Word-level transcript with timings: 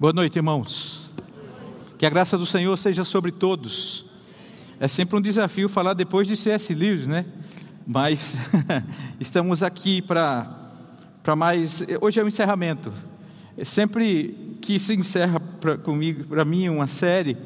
Boa 0.00 0.14
noite, 0.14 0.36
irmãos. 0.36 1.12
Que 1.98 2.06
a 2.06 2.08
graça 2.08 2.38
do 2.38 2.46
Senhor 2.46 2.74
seja 2.78 3.04
sobre 3.04 3.30
todos. 3.30 4.06
É 4.80 4.88
sempre 4.88 5.18
um 5.18 5.20
desafio 5.20 5.68
falar 5.68 5.92
depois 5.92 6.26
de 6.26 6.38
C.S. 6.38 6.72
Lewis, 6.72 7.06
né? 7.06 7.26
Mas 7.86 8.34
estamos 9.20 9.62
aqui 9.62 10.00
para 10.00 10.72
para 11.22 11.36
mais. 11.36 11.84
Hoje 12.00 12.18
é 12.18 12.24
o 12.24 12.28
encerramento. 12.28 12.90
É 13.58 13.62
sempre 13.62 14.56
que 14.62 14.78
se 14.78 14.94
encerra 14.94 15.38
pra, 15.38 15.76
comigo, 15.76 16.24
para 16.24 16.46
mim, 16.46 16.70
uma 16.70 16.86
série, 16.86 17.36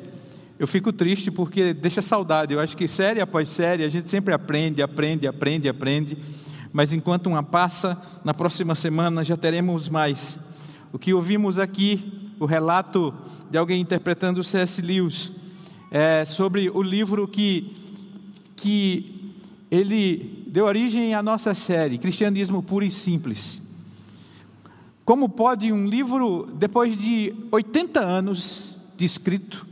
eu 0.56 0.68
fico 0.68 0.92
triste 0.92 1.32
porque 1.32 1.74
deixa 1.74 2.00
saudade. 2.00 2.54
Eu 2.54 2.60
acho 2.60 2.76
que 2.76 2.86
série 2.86 3.20
após 3.20 3.50
série 3.50 3.82
a 3.82 3.88
gente 3.88 4.08
sempre 4.08 4.32
aprende, 4.32 4.80
aprende, 4.80 5.26
aprende, 5.26 5.68
aprende. 5.68 6.16
Mas 6.72 6.92
enquanto 6.92 7.26
uma 7.26 7.42
passa, 7.42 8.00
na 8.22 8.32
próxima 8.32 8.76
semana 8.76 9.24
já 9.24 9.36
teremos 9.36 9.88
mais. 9.88 10.38
O 10.92 11.00
que 11.00 11.12
ouvimos 11.12 11.58
aqui 11.58 12.23
o 12.38 12.46
relato 12.46 13.14
de 13.50 13.58
alguém 13.58 13.80
interpretando 13.80 14.38
o 14.38 14.44
C.S. 14.44 14.80
Lewis, 14.82 15.32
é, 15.90 16.24
sobre 16.24 16.68
o 16.68 16.82
livro 16.82 17.28
que, 17.28 17.72
que 18.56 19.34
ele 19.70 20.44
deu 20.46 20.64
origem 20.66 21.14
à 21.14 21.22
nossa 21.22 21.54
série, 21.54 21.98
Cristianismo 21.98 22.62
Puro 22.62 22.84
e 22.84 22.90
Simples. 22.90 23.62
Como 25.04 25.28
pode 25.28 25.70
um 25.70 25.86
livro, 25.86 26.48
depois 26.54 26.96
de 26.96 27.34
80 27.50 28.00
anos 28.00 28.76
de 28.96 29.04
escrito, 29.04 29.66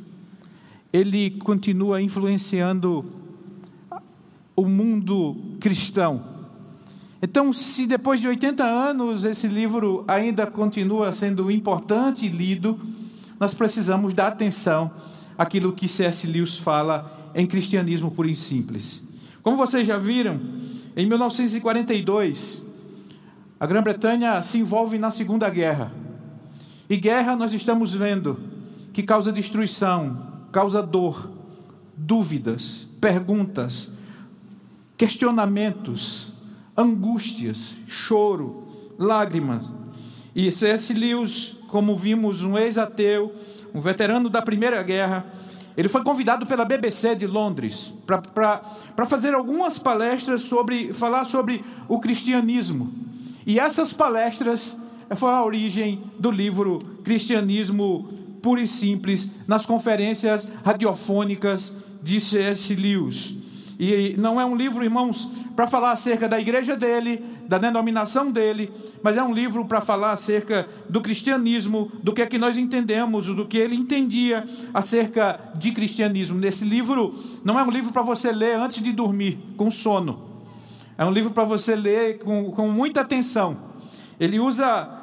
ele 0.93 1.31
continua 1.31 2.03
influenciando 2.03 3.05
o 4.55 4.67
mundo 4.67 5.57
cristão? 5.59 6.32
Então, 7.25 7.53
se 7.53 7.87
depois 7.87 8.21
de 8.21 8.27
80 8.27 8.65
anos 8.65 9.25
esse 9.25 9.47
livro 9.47 10.05
ainda 10.09 10.45
continua 10.45 11.13
sendo 11.13 11.53
importante 11.53 12.27
e 12.27 12.29
lido, 12.29 12.77
nós 13.39 13.55
precisamos 13.55 14.13
dar 14.13 14.27
atenção 14.27 14.91
àquilo 15.39 15.73
que 15.73 15.87
C.S. 15.87 16.27
Lewis 16.27 16.59
fala 16.59 17.31
em 17.33 17.47
Cristianismo 17.47 18.11
Puro 18.11 18.29
e 18.29 18.35
Simples. 18.35 19.05
Como 19.41 19.57
vocês 19.57 19.87
já 19.87 19.97
viram, 19.99 20.41
em 20.97 21.07
1942, 21.07 22.61
a 23.59 23.67
Grã-Bretanha 23.67 24.43
se 24.43 24.59
envolve 24.59 24.99
na 24.99 25.13
Segunda 25.13 25.49
Guerra. 25.49 25.93
E 26.91 26.97
guerra 26.97 27.37
nós 27.37 27.55
estamos 27.55 27.95
vendo 27.95 28.37
que 28.93 29.03
causa 29.03 29.31
destruição, 29.31 30.27
causa 30.51 30.83
dor, 30.83 31.31
dúvidas, 31.97 32.89
perguntas, 33.01 33.93
questionamentos, 34.97 36.32
angústias, 36.77 37.75
choro, 37.87 38.65
lágrimas. 38.99 39.71
E 40.35 40.51
C.S. 40.51 40.95
Lewis, 40.95 41.57
como 41.69 41.95
vimos, 41.95 42.43
um 42.43 42.57
ex-ateu, 42.57 43.33
um 43.75 43.81
veterano 43.81 44.29
da 44.29 44.41
Primeira 44.41 44.83
Guerra, 44.83 45.27
ele 45.77 45.89
foi 45.89 46.03
convidado 46.03 46.47
pela 46.47 46.65
BBC 46.65 47.15
de 47.15 47.27
Londres 47.27 47.93
para 48.07 49.07
fazer 49.07 49.35
algumas 49.35 49.79
palestras 49.79 50.43
sobre 50.43 50.93
falar 50.93 51.25
sobre 51.25 51.65
o 51.89 51.99
cristianismo. 51.99 52.93
E 53.47 53.59
essas 53.59 53.93
palestras 53.93 54.77
foram 55.17 55.37
a 55.37 55.45
origem 55.45 56.03
do 56.19 56.31
livro 56.31 56.79
Cristianismo 57.03 58.09
Puro 58.43 58.61
e 58.61 58.67
Simples 58.67 59.31
nas 59.47 59.65
conferências 59.65 60.49
radiofônicas 60.65 61.75
de 62.03 62.21
C.S. 62.21 62.75
Lewis. 62.75 63.42
E 63.79 64.15
não 64.19 64.41
é 64.41 64.45
um 64.45 64.55
livro, 64.55 64.85
irmãos, 64.85 65.31
para 65.57 65.67
falar 65.67 65.93
acerca 65.93 66.29
da 66.29 66.41
igreja 66.41 66.77
dele, 66.77 67.25
da 67.49 67.59
denominação 67.59 68.31
dele, 68.31 68.71
mas 69.03 69.17
é 69.17 69.23
um 69.23 69.33
livro 69.33 69.65
para 69.65 69.81
falar 69.81 70.13
acerca 70.13 70.69
do 70.89 71.01
cristianismo, 71.01 71.91
do 72.03 72.13
que 72.13 72.23
é 72.23 72.27
que 72.27 72.39
nós 72.39 72.57
entendemos, 72.57 73.27
do 73.27 73.47
que 73.47 73.59
ele 73.59 73.75
entendia 73.75 74.47
acerca 74.73 75.39
de 75.57 75.73
cristianismo. 75.73 76.39
Nesse 76.39 76.65
livro, 76.65 77.15
não 77.45 77.59
é 77.59 77.63
um 77.63 77.71
livro 77.71 77.93
para 77.93 78.03
você 78.03 78.31
ler 78.31 78.57
antes 78.57 78.83
de 78.83 78.93
dormir, 78.93 79.39
com 79.57 79.71
sono. 79.71 80.31
É 80.97 81.05
um 81.05 81.11
livro 81.11 81.31
para 81.31 81.45
você 81.45 81.75
ler 81.75 82.19
com, 82.19 82.51
com 82.53 82.69
muita 82.69 83.01
atenção. 83.01 83.57
Ele 84.21 84.39
usa 84.39 85.02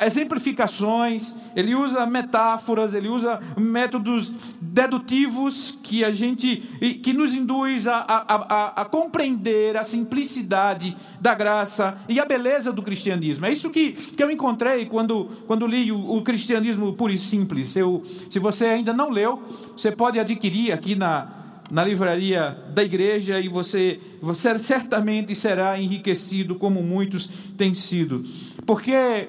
exemplificações, 0.00 1.34
ele 1.54 1.74
usa 1.74 2.06
metáforas, 2.06 2.94
ele 2.94 3.08
usa 3.08 3.40
métodos 3.56 4.32
dedutivos 4.60 5.76
que 5.82 6.04
a 6.04 6.10
gente 6.10 6.56
que 7.02 7.12
nos 7.12 7.34
induz 7.34 7.86
a, 7.86 7.96
a, 7.96 8.34
a, 8.34 8.82
a, 8.82 8.84
compreender 8.84 9.76
a 9.76 9.84
simplicidade 9.84 10.96
da 11.20 11.34
graça 11.34 11.98
e 12.08 12.20
a 12.20 12.24
beleza 12.24 12.72
do 12.72 12.82
cristianismo. 12.82 13.46
É 13.46 13.52
isso 13.52 13.70
que, 13.70 13.92
que 13.92 14.22
eu 14.22 14.30
encontrei 14.30 14.86
quando, 14.86 15.30
quando 15.46 15.66
li 15.66 15.90
o, 15.90 16.16
o 16.16 16.22
cristianismo 16.22 16.92
puro 16.92 17.12
e 17.12 17.18
simples. 17.18 17.74
Eu, 17.76 18.02
se 18.30 18.38
você 18.38 18.66
ainda 18.66 18.92
não 18.92 19.10
leu, 19.10 19.42
você 19.76 19.90
pode 19.90 20.18
adquirir 20.18 20.72
aqui 20.72 20.94
na, 20.94 21.28
na 21.70 21.84
livraria 21.84 22.56
da 22.72 22.82
igreja 22.82 23.40
e 23.40 23.48
você, 23.48 24.00
você 24.20 24.58
certamente 24.58 25.34
será 25.34 25.80
enriquecido 25.80 26.54
como 26.54 26.82
muitos 26.82 27.28
têm 27.56 27.74
sido. 27.74 28.24
Porque 28.64 29.28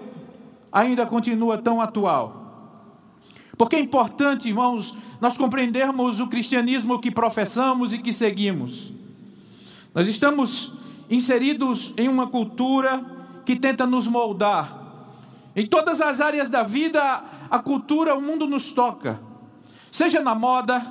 ainda 0.77 1.05
continua 1.05 1.57
tão 1.57 1.81
atual. 1.81 2.43
Porque 3.57 3.75
é 3.75 3.79
importante, 3.79 4.47
irmãos, 4.47 4.95
nós 5.19 5.35
compreendermos 5.35 6.19
o 6.19 6.27
cristianismo 6.27 6.99
que 6.99 7.09
professamos 7.09 7.93
e 7.93 7.97
que 7.97 8.13
seguimos. 8.13 8.93
Nós 9.93 10.07
estamos 10.07 10.73
inseridos 11.09 11.93
em 11.97 12.07
uma 12.07 12.27
cultura 12.27 13.03
que 13.43 13.55
tenta 13.55 13.87
nos 13.87 14.05
moldar. 14.05 14.85
Em 15.55 15.65
todas 15.65 15.99
as 15.99 16.21
áreas 16.21 16.49
da 16.49 16.61
vida, 16.61 17.23
a 17.49 17.57
cultura, 17.57 18.13
o 18.13 18.21
mundo 18.21 18.45
nos 18.45 18.71
toca. 18.71 19.19
Seja 19.91 20.21
na 20.21 20.35
moda, 20.35 20.85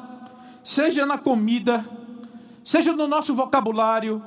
seja 0.64 1.06
na 1.06 1.18
comida, 1.18 1.88
seja 2.64 2.92
no 2.92 3.06
nosso 3.06 3.32
vocabulário, 3.32 4.20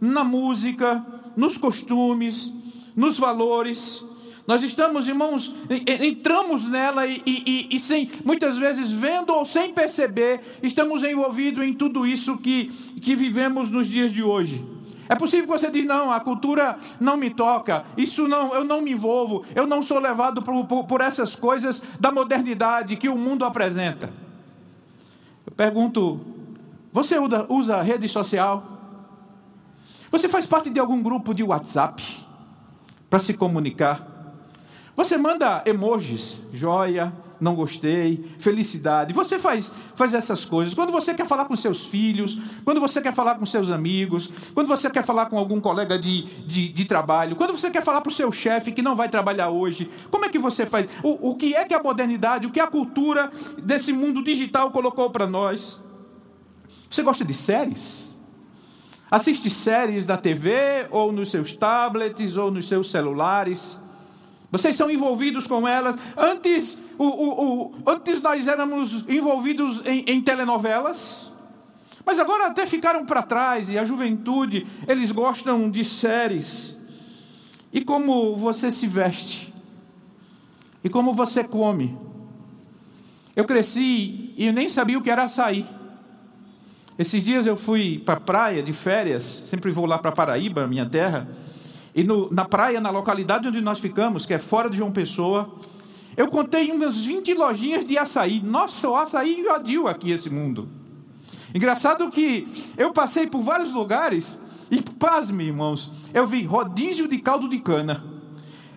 na 0.00 0.24
música, 0.24 1.06
nos 1.36 1.56
costumes, 1.56 2.52
nos 2.96 3.16
valores. 3.16 4.07
Nós 4.48 4.64
estamos, 4.64 5.06
irmãos, 5.06 5.54
entramos 6.00 6.66
nela 6.66 7.06
e, 7.06 7.22
e, 7.26 7.68
e, 7.76 8.22
muitas 8.24 8.56
vezes 8.56 8.90
vendo 8.90 9.28
ou 9.28 9.44
sem 9.44 9.74
perceber, 9.74 10.40
estamos 10.62 11.04
envolvidos 11.04 11.62
em 11.62 11.74
tudo 11.74 12.06
isso 12.06 12.38
que, 12.38 12.68
que 13.02 13.14
vivemos 13.14 13.70
nos 13.70 13.86
dias 13.86 14.10
de 14.10 14.22
hoje. 14.22 14.64
É 15.06 15.14
possível 15.14 15.44
que 15.44 15.52
você 15.52 15.70
diga, 15.70 15.94
não, 15.94 16.10
a 16.10 16.18
cultura 16.18 16.78
não 16.98 17.14
me 17.14 17.28
toca, 17.28 17.84
isso 17.94 18.26
não, 18.26 18.54
eu 18.54 18.64
não 18.64 18.80
me 18.80 18.92
envolvo, 18.92 19.44
eu 19.54 19.66
não 19.66 19.82
sou 19.82 19.98
levado 19.98 20.40
por, 20.40 20.64
por, 20.64 20.84
por 20.84 21.02
essas 21.02 21.36
coisas 21.36 21.84
da 22.00 22.10
modernidade 22.10 22.96
que 22.96 23.10
o 23.10 23.18
mundo 23.18 23.44
apresenta. 23.44 24.10
Eu 25.44 25.52
pergunto, 25.52 26.20
você 26.90 27.18
usa, 27.18 27.44
usa 27.50 27.82
rede 27.82 28.08
social? 28.08 28.66
Você 30.10 30.26
faz 30.26 30.46
parte 30.46 30.70
de 30.70 30.80
algum 30.80 31.02
grupo 31.02 31.34
de 31.34 31.42
WhatsApp 31.42 32.02
para 33.10 33.18
se 33.18 33.34
comunicar? 33.34 34.17
Você 34.98 35.16
manda 35.16 35.62
emojis, 35.64 36.42
joia, 36.52 37.12
não 37.40 37.54
gostei, 37.54 38.34
felicidade. 38.40 39.14
Você 39.14 39.38
faz, 39.38 39.72
faz 39.94 40.12
essas 40.12 40.44
coisas. 40.44 40.74
Quando 40.74 40.90
você 40.90 41.14
quer 41.14 41.24
falar 41.24 41.44
com 41.44 41.54
seus 41.54 41.86
filhos, 41.86 42.36
quando 42.64 42.80
você 42.80 43.00
quer 43.00 43.14
falar 43.14 43.36
com 43.36 43.46
seus 43.46 43.70
amigos, 43.70 44.28
quando 44.52 44.66
você 44.66 44.90
quer 44.90 45.04
falar 45.04 45.26
com 45.26 45.38
algum 45.38 45.60
colega 45.60 45.96
de, 45.96 46.22
de, 46.44 46.70
de 46.70 46.84
trabalho, 46.84 47.36
quando 47.36 47.52
você 47.52 47.70
quer 47.70 47.80
falar 47.80 48.00
para 48.00 48.10
o 48.10 48.12
seu 48.12 48.32
chefe 48.32 48.72
que 48.72 48.82
não 48.82 48.96
vai 48.96 49.08
trabalhar 49.08 49.50
hoje, 49.50 49.88
como 50.10 50.24
é 50.24 50.28
que 50.28 50.36
você 50.36 50.66
faz? 50.66 50.88
O, 51.00 51.30
o 51.30 51.36
que 51.36 51.54
é 51.54 51.64
que 51.64 51.74
a 51.74 51.80
modernidade, 51.80 52.48
o 52.48 52.50
que 52.50 52.58
a 52.58 52.66
cultura 52.66 53.30
desse 53.62 53.92
mundo 53.92 54.20
digital 54.20 54.72
colocou 54.72 55.10
para 55.10 55.28
nós? 55.28 55.80
Você 56.90 57.04
gosta 57.04 57.24
de 57.24 57.34
séries? 57.34 58.16
Assiste 59.08 59.48
séries 59.48 60.04
da 60.04 60.16
TV, 60.16 60.88
ou 60.90 61.12
nos 61.12 61.30
seus 61.30 61.52
tablets, 61.52 62.36
ou 62.36 62.50
nos 62.50 62.66
seus 62.66 62.90
celulares? 62.90 63.78
Vocês 64.50 64.76
são 64.76 64.90
envolvidos 64.90 65.46
com 65.46 65.68
elas. 65.68 65.96
Antes, 66.16 66.80
o, 66.98 67.04
o, 67.04 67.44
o, 67.44 67.74
antes 67.86 68.20
nós 68.22 68.48
éramos 68.48 69.04
envolvidos 69.08 69.82
em, 69.84 70.04
em 70.06 70.22
telenovelas. 70.22 71.30
Mas 72.04 72.18
agora 72.18 72.46
até 72.46 72.64
ficaram 72.64 73.04
para 73.04 73.22
trás. 73.22 73.68
E 73.68 73.78
a 73.78 73.84
juventude, 73.84 74.66
eles 74.86 75.12
gostam 75.12 75.70
de 75.70 75.84
séries. 75.84 76.78
E 77.72 77.84
como 77.84 78.36
você 78.36 78.70
se 78.70 78.86
veste? 78.86 79.52
E 80.82 80.88
como 80.88 81.12
você 81.12 81.44
come? 81.44 81.98
Eu 83.36 83.44
cresci 83.44 84.32
e 84.36 84.50
nem 84.50 84.68
sabia 84.68 84.98
o 84.98 85.02
que 85.02 85.10
era 85.10 85.28
sair. 85.28 85.66
Esses 86.98 87.22
dias 87.22 87.46
eu 87.46 87.54
fui 87.54 87.98
para 87.98 88.14
a 88.14 88.20
praia 88.20 88.62
de 88.62 88.72
férias, 88.72 89.44
sempre 89.46 89.70
vou 89.70 89.86
lá 89.86 89.98
para 89.98 90.10
Paraíba, 90.10 90.66
minha 90.66 90.86
terra. 90.86 91.28
E 91.98 92.04
no, 92.04 92.32
na 92.32 92.44
praia, 92.44 92.80
na 92.80 92.90
localidade 92.90 93.48
onde 93.48 93.60
nós 93.60 93.80
ficamos, 93.80 94.24
que 94.24 94.32
é 94.32 94.38
fora 94.38 94.70
de 94.70 94.76
João 94.76 94.92
Pessoa, 94.92 95.52
eu 96.16 96.28
contei 96.28 96.70
umas 96.70 97.04
20 97.04 97.34
lojinhas 97.34 97.84
de 97.84 97.98
açaí. 97.98 98.40
Nossa, 98.40 98.88
o 98.88 98.94
açaí 98.94 99.40
invadiu 99.40 99.88
aqui 99.88 100.12
esse 100.12 100.30
mundo. 100.30 100.68
Engraçado 101.52 102.08
que 102.08 102.46
eu 102.76 102.92
passei 102.92 103.26
por 103.26 103.42
vários 103.42 103.72
lugares 103.72 104.40
e, 104.70 104.80
pasme, 104.80 105.46
irmãos, 105.46 105.90
eu 106.14 106.24
vi 106.24 106.44
rodízio 106.44 107.08
de 107.08 107.18
caldo 107.18 107.48
de 107.48 107.58
cana. 107.58 108.04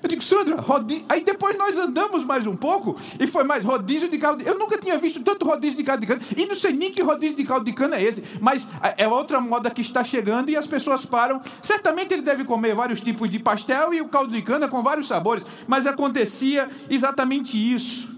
Eu 0.01 0.09
digo, 0.09 0.23
Sandra, 0.23 0.59
rodízio. 0.59 1.05
Aí 1.07 1.23
depois 1.23 1.55
nós 1.57 1.77
andamos 1.77 2.23
mais 2.23 2.47
um 2.47 2.55
pouco 2.55 2.97
e 3.19 3.27
foi 3.27 3.43
mais 3.43 3.63
rodízio 3.63 4.09
de 4.09 4.17
caldo 4.17 4.43
de 4.43 4.49
Eu 4.49 4.57
nunca 4.57 4.77
tinha 4.77 4.97
visto 4.97 5.21
tanto 5.21 5.45
rodízio 5.45 5.77
de 5.77 5.83
caldo 5.83 6.01
de 6.01 6.07
cana. 6.07 6.21
E 6.35 6.45
não 6.47 6.55
sei 6.55 6.73
nem 6.73 6.91
que 6.91 7.03
rodízio 7.03 7.37
de 7.37 7.43
caldo 7.43 7.65
de 7.65 7.73
cana 7.73 7.97
é 7.97 8.03
esse. 8.03 8.23
Mas 8.39 8.69
é 8.97 9.07
outra 9.07 9.39
moda 9.39 9.69
que 9.69 9.81
está 9.81 10.03
chegando 10.03 10.49
e 10.49 10.55
as 10.55 10.65
pessoas 10.65 11.05
param. 11.05 11.39
Certamente 11.61 12.13
ele 12.13 12.23
deve 12.23 12.43
comer 12.43 12.73
vários 12.73 12.99
tipos 12.99 13.29
de 13.29 13.37
pastel 13.37 13.93
e 13.93 14.01
o 14.01 14.07
caldo 14.07 14.31
de 14.31 14.41
cana 14.41 14.67
com 14.67 14.81
vários 14.81 15.07
sabores. 15.07 15.45
Mas 15.67 15.85
acontecia 15.85 16.67
exatamente 16.89 17.55
isso. 17.55 18.09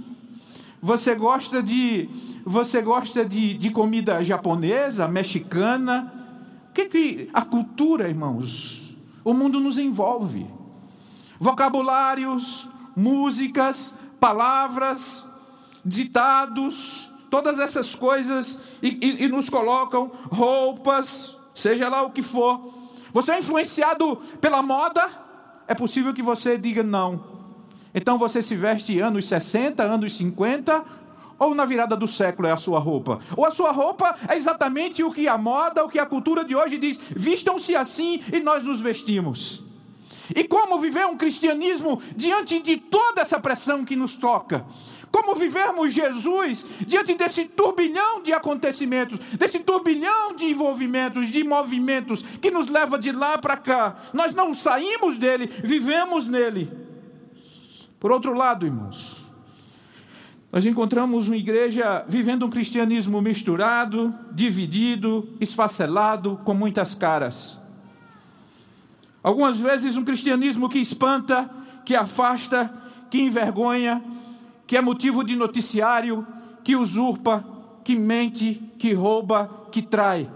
Você 0.82 1.16
gosta 1.16 1.62
de. 1.62 2.10
Você 2.46 2.82
gosta 2.82 3.26
de, 3.26 3.56
de 3.56 3.70
comida 3.72 4.24
japonesa, 4.24 5.08
mexicana? 5.08 6.14
O 6.70 6.74
que, 6.74 6.86
que 6.86 7.30
a 7.34 7.42
cultura, 7.42 8.08
irmãos? 8.08 8.96
O 9.24 9.34
mundo 9.34 9.60
nos 9.60 9.78
envolve 9.78 10.46
vocabulários, 11.40 12.68
músicas, 12.96 13.98
palavras, 14.20 15.28
ditados, 15.84 17.10
todas 17.30 17.60
essas 17.60 17.96
coisas, 17.96 18.60
e, 18.82 19.00
e, 19.02 19.24
e, 19.24 19.28
nos 19.28 19.50
colocam 19.50 20.12
roupas, 20.32 21.36
seja 21.54 21.90
lá 21.90 22.04
o 22.04 22.12
que 22.12 22.22
for. 22.22 22.74
Você 23.12 23.32
é 23.32 23.40
influenciado 23.40 24.18
pela 24.40 24.62
moda? 24.62 25.10
É 25.68 25.74
possível 25.74 26.14
que 26.14 26.22
você 26.22 26.58
diga 26.58 26.84
não. 26.84 27.24
Então 27.94 28.18
você 28.18 28.42
se 28.42 28.56
veste 28.56 29.00
anos 29.00 29.26
60, 29.26 29.84
anos 29.84 30.16
50, 30.16 30.84
ou 31.38 31.54
na 31.54 31.66
virada 31.66 31.96
do 31.96 32.08
século 32.08 32.48
é 32.48 32.52
a 32.52 32.58
sua 32.58 32.80
roupa? 32.80 33.20
Ou 33.36 33.46
a 33.46 33.52
sua 33.52 33.72
roupa 33.72 34.16
é 34.28 34.36
exatamente 34.36 35.04
o 35.04 35.12
que 35.12 35.28
a 35.28 35.38
moda, 35.38 35.84
o 35.84 35.90
que 35.90 36.00
a 36.00 36.06
cultura 36.06 36.44
de 36.44 36.56
hoje 36.56 36.78
diz: 36.78 37.00
vistam-se 37.16 37.76
assim 37.76 38.22
e 38.32 38.40
nós 38.40 38.64
nos 38.64 38.80
vestimos. 38.80 39.64
E 40.36 40.44
como 40.46 40.80
viver 40.80 41.06
um 41.06 41.18
cristianismo 41.18 42.02
diante 42.16 42.60
de 42.60 42.78
toda 42.78 43.22
essa 43.22 43.40
pressão 43.40 43.84
que 43.84 43.96
nos 43.96 44.16
toca? 44.16 44.66
Como 45.12 45.36
vivermos 45.36 45.94
Jesus 45.94 46.66
diante 46.88 47.14
desse 47.14 47.46
turbilhão 47.46 48.22
de 48.24 48.34
acontecimentos, 48.34 49.20
desse 49.38 49.60
turbilhão 49.60 50.36
de 50.36 50.46
envolvimentos, 50.46 51.28
de 51.28 51.44
movimentos 51.44 52.24
que 52.24 52.50
nos 52.50 52.68
leva 52.68 52.98
de 52.98 53.12
lá 53.12 53.38
para 53.38 53.58
cá? 53.58 53.96
Nós 54.14 54.34
não 54.34 54.54
saímos 54.54 55.18
dele, 55.18 55.48
vivemos 55.64 56.28
nele. 56.28 56.72
Por 58.00 58.12
outro 58.12 58.34
lado, 58.34 58.66
irmãos, 58.66 59.24
nós 60.52 60.66
encontramos 60.66 61.28
uma 61.28 61.38
igreja 61.38 62.06
vivendo 62.08 62.46
um 62.46 62.50
cristianismo 62.50 63.22
misturado, 63.22 64.14
dividido, 64.32 65.28
esfacelado, 65.40 66.40
com 66.44 66.54
muitas 66.54 66.94
caras. 66.94 67.63
Algumas 69.24 69.62
vezes 69.62 69.96
um 69.96 70.04
cristianismo 70.04 70.68
que 70.68 70.80
espanta, 70.80 71.50
que 71.86 71.96
afasta, 71.96 72.72
que 73.10 73.22
envergonha, 73.22 74.04
que 74.68 74.76
é 74.76 74.82
motivo 74.82 75.24
de 75.24 75.36
noticiário, 75.36 76.28
que 76.64 76.76
usurpa, 76.76 77.46
que 77.84 77.96
mente, 77.96 78.62
que 78.78 78.94
rouba, 78.94 79.68
que 79.72 79.82
trai. 79.82 80.30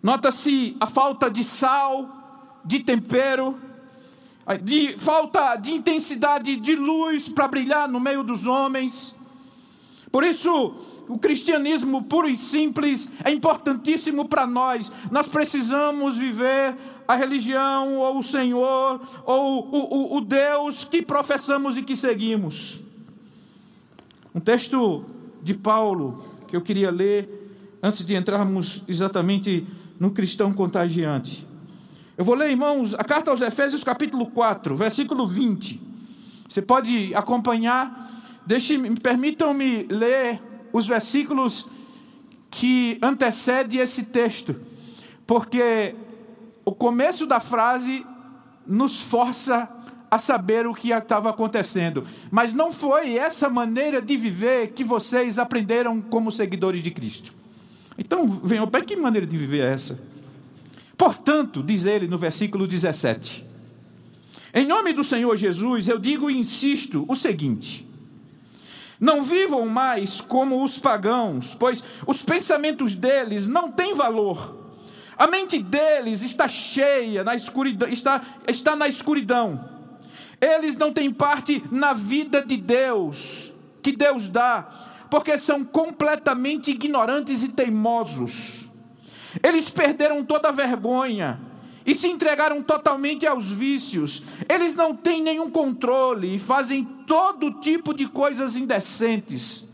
Nota-se 0.00 0.76
a 0.78 0.86
falta 0.86 1.28
de 1.28 1.42
sal, 1.42 2.60
de 2.64 2.80
tempero, 2.80 3.58
de 4.62 4.96
falta 4.98 5.56
de 5.56 5.72
intensidade 5.72 6.56
de 6.56 6.76
luz 6.76 7.28
para 7.28 7.48
brilhar 7.48 7.88
no 7.88 7.98
meio 7.98 8.22
dos 8.22 8.46
homens. 8.46 9.14
Por 10.10 10.24
isso, 10.24 10.74
o 11.08 11.18
cristianismo 11.18 12.04
puro 12.04 12.28
e 12.28 12.36
simples 12.36 13.10
é 13.24 13.30
importantíssimo 13.30 14.28
para 14.28 14.46
nós. 14.46 14.90
Nós 15.10 15.26
precisamos 15.26 16.16
viver 16.16 16.76
a 17.08 17.16
religião, 17.16 17.96
ou 17.96 18.18
o 18.18 18.22
Senhor, 18.22 19.00
ou 19.24 19.64
o, 19.64 20.14
o, 20.14 20.16
o 20.18 20.20
Deus 20.20 20.84
que 20.84 21.00
professamos 21.00 21.78
e 21.78 21.82
que 21.82 21.96
seguimos. 21.96 22.82
Um 24.34 24.40
texto 24.40 25.06
de 25.42 25.54
Paulo 25.54 26.22
que 26.46 26.54
eu 26.54 26.60
queria 26.60 26.90
ler 26.90 27.78
antes 27.82 28.04
de 28.04 28.14
entrarmos 28.14 28.82
exatamente 28.86 29.66
no 29.98 30.10
cristão 30.10 30.52
contagiante. 30.52 31.46
Eu 32.16 32.24
vou 32.24 32.34
ler, 32.34 32.50
irmãos, 32.50 32.94
a 32.94 33.04
carta 33.04 33.30
aos 33.30 33.40
Efésios, 33.40 33.82
capítulo 33.82 34.26
4, 34.26 34.76
versículo 34.76 35.26
20. 35.26 35.80
Você 36.46 36.60
pode 36.60 37.14
acompanhar. 37.14 38.10
Permitam-me 39.02 39.84
ler 39.84 40.40
os 40.72 40.86
versículos 40.86 41.66
que 42.50 42.98
antecedem 43.02 43.80
esse 43.80 44.04
texto, 44.04 44.56
porque 45.26 45.94
o 46.68 46.72
começo 46.72 47.26
da 47.26 47.40
frase 47.40 48.04
nos 48.66 49.00
força 49.00 49.66
a 50.10 50.18
saber 50.18 50.66
o 50.66 50.74
que 50.74 50.90
estava 50.90 51.30
acontecendo. 51.30 52.04
Mas 52.30 52.52
não 52.52 52.70
foi 52.70 53.16
essa 53.16 53.48
maneira 53.48 54.02
de 54.02 54.18
viver 54.18 54.68
que 54.68 54.84
vocês 54.84 55.38
aprenderam 55.38 55.98
como 55.98 56.30
seguidores 56.30 56.82
de 56.82 56.90
Cristo. 56.90 57.32
Então, 57.96 58.28
venham, 58.28 58.68
para 58.68 58.84
que 58.84 58.94
maneira 58.96 59.26
de 59.26 59.34
viver 59.34 59.64
é 59.64 59.72
essa? 59.72 59.98
Portanto, 60.94 61.62
diz 61.62 61.86
ele 61.86 62.06
no 62.06 62.18
versículo 62.18 62.66
17: 62.66 63.46
Em 64.52 64.66
nome 64.66 64.92
do 64.92 65.02
Senhor 65.02 65.34
Jesus, 65.38 65.88
eu 65.88 65.98
digo 65.98 66.30
e 66.30 66.36
insisto 66.36 67.06
o 67.08 67.16
seguinte: 67.16 67.88
não 69.00 69.22
vivam 69.22 69.66
mais 69.66 70.20
como 70.20 70.62
os 70.62 70.78
pagãos, 70.78 71.56
pois 71.58 71.82
os 72.06 72.20
pensamentos 72.20 72.94
deles 72.94 73.48
não 73.48 73.72
têm 73.72 73.94
valor 73.94 74.67
a 75.18 75.26
mente 75.26 75.58
deles 75.58 76.22
está 76.22 76.46
cheia, 76.46 77.24
na 77.24 77.34
escuridão, 77.34 77.88
está, 77.88 78.22
está 78.46 78.76
na 78.76 78.86
escuridão. 78.86 79.68
Eles 80.40 80.76
não 80.76 80.92
têm 80.92 81.12
parte 81.12 81.62
na 81.70 81.92
vida 81.92 82.40
de 82.40 82.56
Deus, 82.56 83.52
que 83.82 83.90
Deus 83.90 84.28
dá, 84.28 85.06
porque 85.10 85.36
são 85.36 85.64
completamente 85.64 86.70
ignorantes 86.70 87.42
e 87.42 87.48
teimosos. 87.48 88.70
Eles 89.42 89.68
perderam 89.68 90.24
toda 90.24 90.48
a 90.48 90.52
vergonha 90.52 91.40
e 91.84 91.94
se 91.94 92.06
entregaram 92.06 92.62
totalmente 92.62 93.26
aos 93.26 93.50
vícios. 93.50 94.22
Eles 94.48 94.74
não 94.76 94.94
têm 94.94 95.22
nenhum 95.22 95.50
controle 95.50 96.36
e 96.36 96.38
fazem 96.38 96.84
todo 97.06 97.60
tipo 97.60 97.92
de 97.92 98.06
coisas 98.06 98.56
indecentes. 98.56 99.67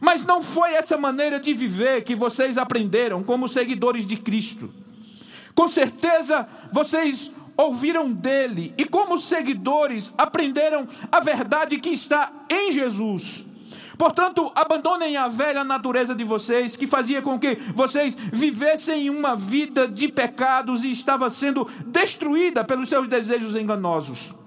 Mas 0.00 0.24
não 0.24 0.42
foi 0.42 0.74
essa 0.74 0.96
maneira 0.96 1.40
de 1.40 1.52
viver 1.52 2.04
que 2.04 2.14
vocês 2.14 2.58
aprenderam 2.58 3.22
como 3.22 3.48
seguidores 3.48 4.06
de 4.06 4.16
Cristo. 4.16 4.70
Com 5.54 5.68
certeza 5.68 6.48
vocês 6.72 7.32
ouviram 7.56 8.12
dele 8.12 8.72
e, 8.78 8.84
como 8.84 9.18
seguidores, 9.18 10.14
aprenderam 10.16 10.86
a 11.10 11.18
verdade 11.18 11.78
que 11.78 11.90
está 11.90 12.32
em 12.48 12.70
Jesus. 12.70 13.44
Portanto, 13.98 14.52
abandonem 14.54 15.16
a 15.16 15.26
velha 15.26 15.64
natureza 15.64 16.14
de 16.14 16.22
vocês, 16.22 16.76
que 16.76 16.86
fazia 16.86 17.20
com 17.20 17.36
que 17.36 17.56
vocês 17.74 18.16
vivessem 18.32 19.10
uma 19.10 19.34
vida 19.34 19.88
de 19.88 20.06
pecados 20.06 20.84
e 20.84 20.92
estava 20.92 21.28
sendo 21.28 21.68
destruída 21.84 22.62
pelos 22.62 22.88
seus 22.88 23.08
desejos 23.08 23.56
enganosos. 23.56 24.37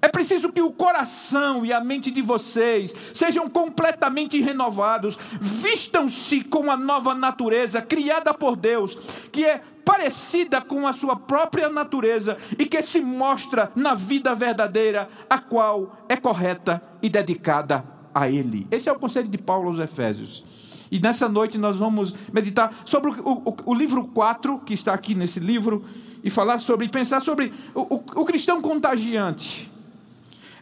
É 0.00 0.08
preciso 0.08 0.52
que 0.52 0.62
o 0.62 0.72
coração 0.72 1.64
e 1.64 1.72
a 1.72 1.80
mente 1.80 2.10
de 2.10 2.22
vocês 2.22 2.94
sejam 3.12 3.48
completamente 3.48 4.40
renovados, 4.40 5.18
vistam-se 5.40 6.42
com 6.42 6.70
a 6.70 6.76
nova 6.76 7.14
natureza 7.14 7.82
criada 7.82 8.32
por 8.32 8.56
Deus, 8.56 8.96
que 9.30 9.44
é 9.44 9.62
parecida 9.84 10.60
com 10.60 10.86
a 10.86 10.92
sua 10.92 11.14
própria 11.14 11.68
natureza 11.68 12.36
e 12.58 12.64
que 12.64 12.82
se 12.82 13.00
mostra 13.00 13.70
na 13.76 13.94
vida 13.94 14.34
verdadeira, 14.34 15.08
a 15.28 15.38
qual 15.38 16.04
é 16.08 16.16
correta 16.16 16.82
e 17.02 17.08
dedicada 17.08 17.84
a 18.14 18.28
Ele. 18.30 18.66
Esse 18.70 18.88
é 18.88 18.92
o 18.92 18.98
conselho 18.98 19.28
de 19.28 19.38
Paulo 19.38 19.68
aos 19.68 19.78
Efésios. 19.78 20.44
E 20.90 21.00
nessa 21.00 21.28
noite 21.28 21.58
nós 21.58 21.76
vamos 21.76 22.14
meditar 22.32 22.72
sobre 22.84 23.10
o, 23.10 23.14
o, 23.14 23.56
o 23.66 23.74
livro 23.74 24.04
4, 24.04 24.60
que 24.60 24.74
está 24.74 24.94
aqui 24.94 25.14
nesse 25.14 25.40
livro, 25.40 25.84
e 26.22 26.30
falar 26.30 26.58
sobre, 26.60 26.88
pensar 26.88 27.20
sobre 27.20 27.52
o, 27.74 27.96
o 27.96 28.24
cristão 28.24 28.62
contagiante. 28.62 29.73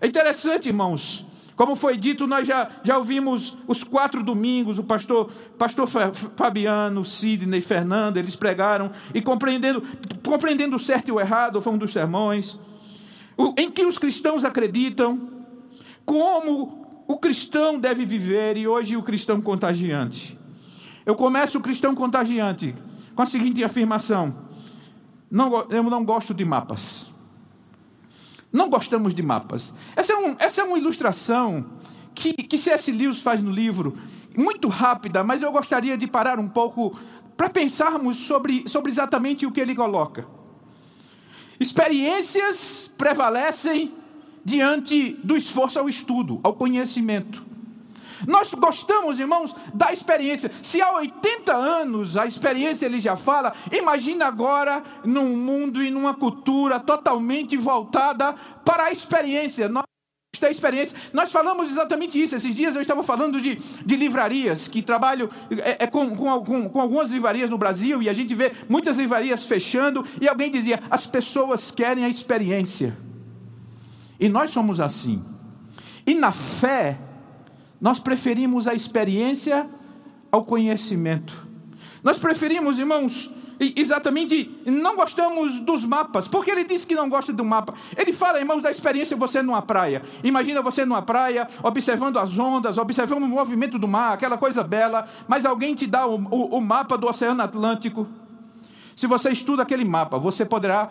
É 0.02 0.08
interessante, 0.08 0.68
irmãos. 0.68 1.24
Como 1.54 1.76
foi 1.76 1.96
dito, 1.96 2.26
nós 2.26 2.44
já, 2.48 2.68
já 2.82 2.98
ouvimos 2.98 3.56
os 3.68 3.84
quatro 3.84 4.20
domingos, 4.20 4.80
o 4.80 4.82
pastor, 4.82 5.30
pastor 5.56 5.86
Fabiano, 5.86 7.04
Sidney, 7.04 7.60
Fernando, 7.60 8.16
eles 8.16 8.34
pregaram, 8.34 8.90
e 9.14 9.22
compreendendo, 9.22 9.80
compreendendo 10.24 10.74
o 10.74 10.78
certo 10.78 11.08
e 11.08 11.12
o 11.12 11.20
errado, 11.20 11.60
foi 11.60 11.72
um 11.72 11.78
dos 11.78 11.92
sermões, 11.92 12.58
o, 13.36 13.54
em 13.56 13.70
que 13.70 13.84
os 13.84 13.96
cristãos 13.96 14.44
acreditam, 14.44 15.30
como 16.04 17.04
o 17.06 17.16
cristão 17.18 17.78
deve 17.78 18.04
viver, 18.04 18.56
e 18.56 18.66
hoje 18.66 18.96
o 18.96 19.04
cristão 19.04 19.40
contagiante. 19.40 20.36
Eu 21.06 21.14
começo 21.14 21.58
o 21.58 21.60
cristão 21.60 21.94
contagiante 21.94 22.74
com 23.14 23.22
a 23.22 23.26
seguinte 23.26 23.62
afirmação: 23.62 24.34
não, 25.30 25.64
eu 25.70 25.84
não 25.84 26.04
gosto 26.04 26.34
de 26.34 26.44
mapas. 26.44 27.11
Não 28.52 28.68
gostamos 28.68 29.14
de 29.14 29.22
mapas. 29.22 29.72
Essa 29.96 30.12
é, 30.12 30.16
um, 30.16 30.36
essa 30.38 30.60
é 30.60 30.64
uma 30.64 30.78
ilustração 30.78 31.64
que, 32.14 32.32
que 32.34 32.58
C.S. 32.58 32.92
Lewis 32.92 33.20
faz 33.20 33.40
no 33.40 33.50
livro, 33.50 33.96
muito 34.36 34.68
rápida, 34.68 35.24
mas 35.24 35.42
eu 35.42 35.50
gostaria 35.50 35.96
de 35.96 36.06
parar 36.06 36.38
um 36.38 36.48
pouco 36.48 36.96
para 37.36 37.48
pensarmos 37.48 38.16
sobre, 38.16 38.68
sobre 38.68 38.90
exatamente 38.90 39.46
o 39.46 39.50
que 39.50 39.60
ele 39.60 39.74
coloca. 39.74 40.26
Experiências 41.58 42.90
prevalecem 42.98 43.94
diante 44.44 45.14
do 45.22 45.36
esforço 45.36 45.78
ao 45.78 45.88
estudo, 45.88 46.40
ao 46.42 46.54
conhecimento. 46.54 47.51
Nós 48.26 48.52
gostamos, 48.54 49.18
irmãos, 49.18 49.54
da 49.74 49.92
experiência. 49.92 50.50
Se 50.62 50.80
há 50.80 50.92
80 50.92 51.54
anos 51.54 52.16
a 52.16 52.26
experiência 52.26 52.86
ele 52.86 53.00
já 53.00 53.16
fala, 53.16 53.52
imagina 53.70 54.26
agora 54.26 54.82
num 55.04 55.36
mundo 55.36 55.82
e 55.82 55.90
numa 55.90 56.14
cultura 56.14 56.80
totalmente 56.80 57.56
voltada 57.56 58.34
para 58.64 58.84
a 58.84 58.92
experiência. 58.92 59.68
Nós 59.68 59.84
a 60.46 60.50
experiência. 60.50 60.96
Nós 61.12 61.30
falamos 61.30 61.68
exatamente 61.68 62.20
isso. 62.20 62.34
Esses 62.34 62.54
dias 62.54 62.74
eu 62.74 62.82
estava 62.82 63.02
falando 63.02 63.40
de, 63.40 63.56
de 63.84 63.96
livrarias, 63.96 64.66
que 64.66 64.82
trabalho 64.82 65.30
é, 65.50 65.84
é 65.84 65.86
com, 65.86 66.16
com, 66.16 66.68
com, 66.68 66.80
algumas 66.80 67.10
livrarias 67.10 67.50
no 67.50 67.58
Brasil, 67.58 68.02
e 68.02 68.08
a 68.08 68.12
gente 68.12 68.34
vê 68.34 68.52
muitas 68.68 68.96
livrarias 68.96 69.44
fechando, 69.44 70.04
e 70.20 70.28
alguém 70.28 70.50
dizia: 70.50 70.80
as 70.90 71.06
pessoas 71.06 71.70
querem 71.70 72.04
a 72.04 72.08
experiência. 72.08 72.96
E 74.18 74.28
nós 74.28 74.50
somos 74.50 74.80
assim. 74.80 75.22
E 76.06 76.14
na 76.14 76.32
fé, 76.32 76.98
nós 77.82 77.98
preferimos 77.98 78.68
a 78.68 78.74
experiência 78.74 79.68
ao 80.30 80.44
conhecimento. 80.44 81.46
Nós 82.00 82.16
preferimos, 82.16 82.78
irmãos, 82.78 83.28
exatamente, 83.58 84.62
não 84.64 84.94
gostamos 84.94 85.58
dos 85.58 85.84
mapas. 85.84 86.28
Porque 86.28 86.52
ele 86.52 86.62
disse 86.62 86.86
que 86.86 86.94
não 86.94 87.08
gosta 87.08 87.32
do 87.32 87.44
mapa. 87.44 87.74
Ele 87.96 88.12
fala, 88.12 88.38
irmãos, 88.38 88.62
da 88.62 88.70
experiência 88.70 89.16
você 89.16 89.42
numa 89.42 89.60
praia. 89.60 90.00
Imagina 90.22 90.62
você 90.62 90.84
numa 90.84 91.02
praia, 91.02 91.48
observando 91.60 92.20
as 92.20 92.38
ondas, 92.38 92.78
observando 92.78 93.24
o 93.24 93.28
movimento 93.28 93.80
do 93.80 93.88
mar, 93.88 94.12
aquela 94.12 94.38
coisa 94.38 94.62
bela, 94.62 95.08
mas 95.26 95.44
alguém 95.44 95.74
te 95.74 95.86
dá 95.86 96.06
o, 96.06 96.14
o, 96.14 96.58
o 96.58 96.60
mapa 96.60 96.96
do 96.96 97.08
Oceano 97.08 97.42
Atlântico. 97.42 98.06
Se 98.94 99.08
você 99.08 99.32
estuda 99.32 99.64
aquele 99.64 99.84
mapa, 99.84 100.18
você 100.18 100.44
poderá 100.44 100.88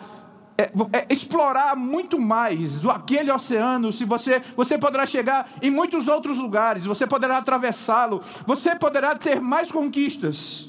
é, 0.56 0.70
é, 0.92 1.06
explorar 1.10 1.74
muito 1.76 2.20
mais 2.20 2.84
aquele 2.86 3.30
oceano, 3.30 3.92
se 3.92 4.04
você, 4.04 4.42
você 4.56 4.76
poderá 4.76 5.06
chegar 5.06 5.48
em 5.62 5.70
muitos 5.70 6.08
outros 6.08 6.38
lugares, 6.38 6.84
você 6.84 7.06
poderá 7.06 7.38
atravessá-lo, 7.38 8.22
você 8.46 8.74
poderá 8.74 9.14
ter 9.14 9.40
mais 9.40 9.70
conquistas. 9.72 10.68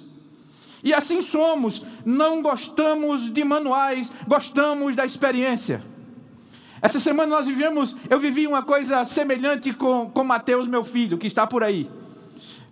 E 0.83 0.93
assim 0.93 1.21
somos, 1.21 1.85
não 2.05 2.41
gostamos 2.41 3.31
de 3.31 3.43
manuais, 3.43 4.11
gostamos 4.27 4.95
da 4.95 5.05
experiência. 5.05 5.83
Essa 6.81 6.99
semana 6.99 7.33
nós 7.37 7.47
vivemos, 7.47 7.97
eu 8.09 8.19
vivi 8.19 8.45
uma 8.45 8.61
coisa 8.61 9.05
semelhante 9.05 9.71
com, 9.71 10.09
com 10.09 10.23
Mateus, 10.23 10.67
meu 10.67 10.83
filho, 10.83 11.17
que 11.17 11.27
está 11.27 11.47
por 11.47 11.63
aí. 11.63 11.89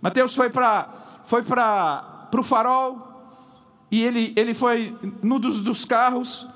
Mateus 0.02 0.34
foi 0.34 0.50
para 0.50 0.88
foi 1.24 1.42
para 1.42 2.28
o 2.36 2.42
farol, 2.42 3.12
e 3.90 4.02
ele, 4.02 4.32
ele 4.36 4.54
foi 4.54 4.96
no 5.22 5.38
dos, 5.38 5.62
dos 5.62 5.84
carros, 5.84 6.48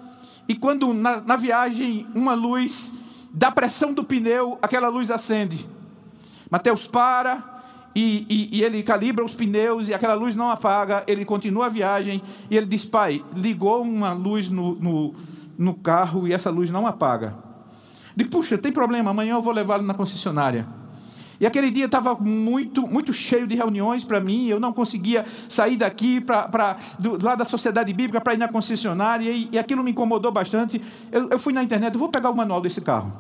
e 0.48 0.54
quando 0.54 0.92
na, 0.92 1.20
na 1.20 1.36
viagem 1.36 2.06
uma 2.14 2.34
luz, 2.34 2.92
da 3.32 3.50
pressão 3.50 3.92
do 3.92 4.02
pneu, 4.02 4.58
aquela 4.62 4.88
luz 4.88 5.10
acende. 5.10 5.68
Mateus 6.50 6.86
para, 6.86 7.62
e, 7.94 8.26
e, 8.28 8.58
e, 8.58 8.62
ele 8.62 8.82
calibra 8.82 9.24
os 9.24 9.34
pneus 9.34 9.88
e 9.88 9.94
aquela 9.94 10.14
luz 10.14 10.34
não 10.34 10.50
apaga, 10.50 11.02
ele 11.06 11.24
continua 11.24 11.66
a 11.66 11.68
viagem 11.68 12.22
e 12.50 12.56
ele 12.56 12.66
diz: 12.66 12.84
Pai, 12.84 13.24
ligou 13.34 13.82
uma 13.82 14.12
luz 14.12 14.50
no, 14.50 14.74
no, 14.74 15.14
no 15.58 15.74
carro 15.74 16.28
e 16.28 16.32
essa 16.32 16.50
luz 16.50 16.70
não 16.70 16.86
apaga. 16.86 17.34
Digo, 18.14 18.30
puxa, 18.30 18.56
tem 18.56 18.72
problema, 18.72 19.10
amanhã 19.10 19.34
eu 19.34 19.42
vou 19.42 19.52
levá-lo 19.52 19.82
na 19.82 19.94
concessionária. 19.94 20.66
E 21.40 21.46
aquele 21.46 21.70
dia 21.70 21.86
estava 21.86 22.14
muito, 22.14 22.86
muito 22.86 23.12
cheio 23.12 23.46
de 23.46 23.54
reuniões 23.54 24.04
para 24.04 24.20
mim, 24.20 24.46
eu 24.46 24.58
não 24.58 24.72
conseguia 24.72 25.24
sair 25.48 25.76
daqui 25.76 26.20
para 26.20 26.76
do 26.98 27.22
lado 27.22 27.38
da 27.38 27.44
sociedade 27.44 27.92
bíblica 27.92 28.20
para 28.20 28.34
ir 28.34 28.38
na 28.38 28.48
concessionária, 28.48 29.30
e, 29.30 29.48
e, 29.52 29.58
aquilo 29.58 29.82
me 29.82 29.90
incomodou 29.90 30.32
bastante. 30.32 30.80
Eu, 31.12 31.28
eu 31.30 31.38
fui 31.38 31.52
na 31.52 31.62
internet, 31.62 31.96
vou 31.96 32.08
pegar 32.08 32.30
o 32.30 32.36
manual 32.36 32.60
desse 32.60 32.80
carro. 32.80 33.12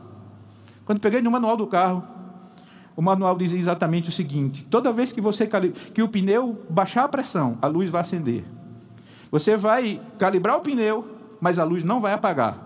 Quando 0.84 1.00
peguei 1.00 1.20
no 1.20 1.30
manual 1.30 1.56
do 1.56 1.66
carro, 1.66 2.02
o 2.96 3.02
manual 3.02 3.36
diz 3.36 3.52
exatamente 3.52 4.08
o 4.08 4.12
seguinte: 4.12 4.64
toda 4.64 4.92
vez 4.92 5.12
que 5.12 5.20
você 5.20 5.48
que 5.92 6.02
o 6.02 6.08
pneu 6.08 6.64
baixar 6.70 7.04
a 7.04 7.08
pressão, 7.08 7.58
a 7.60 7.66
luz 7.66 7.90
vai 7.90 8.00
acender. 8.00 8.44
Você 9.30 9.56
vai 9.56 10.00
calibrar 10.18 10.56
o 10.56 10.60
pneu, 10.60 11.06
mas 11.40 11.58
a 11.58 11.64
luz 11.64 11.84
não 11.84 12.00
vai 12.00 12.12
apagar. 12.12 12.65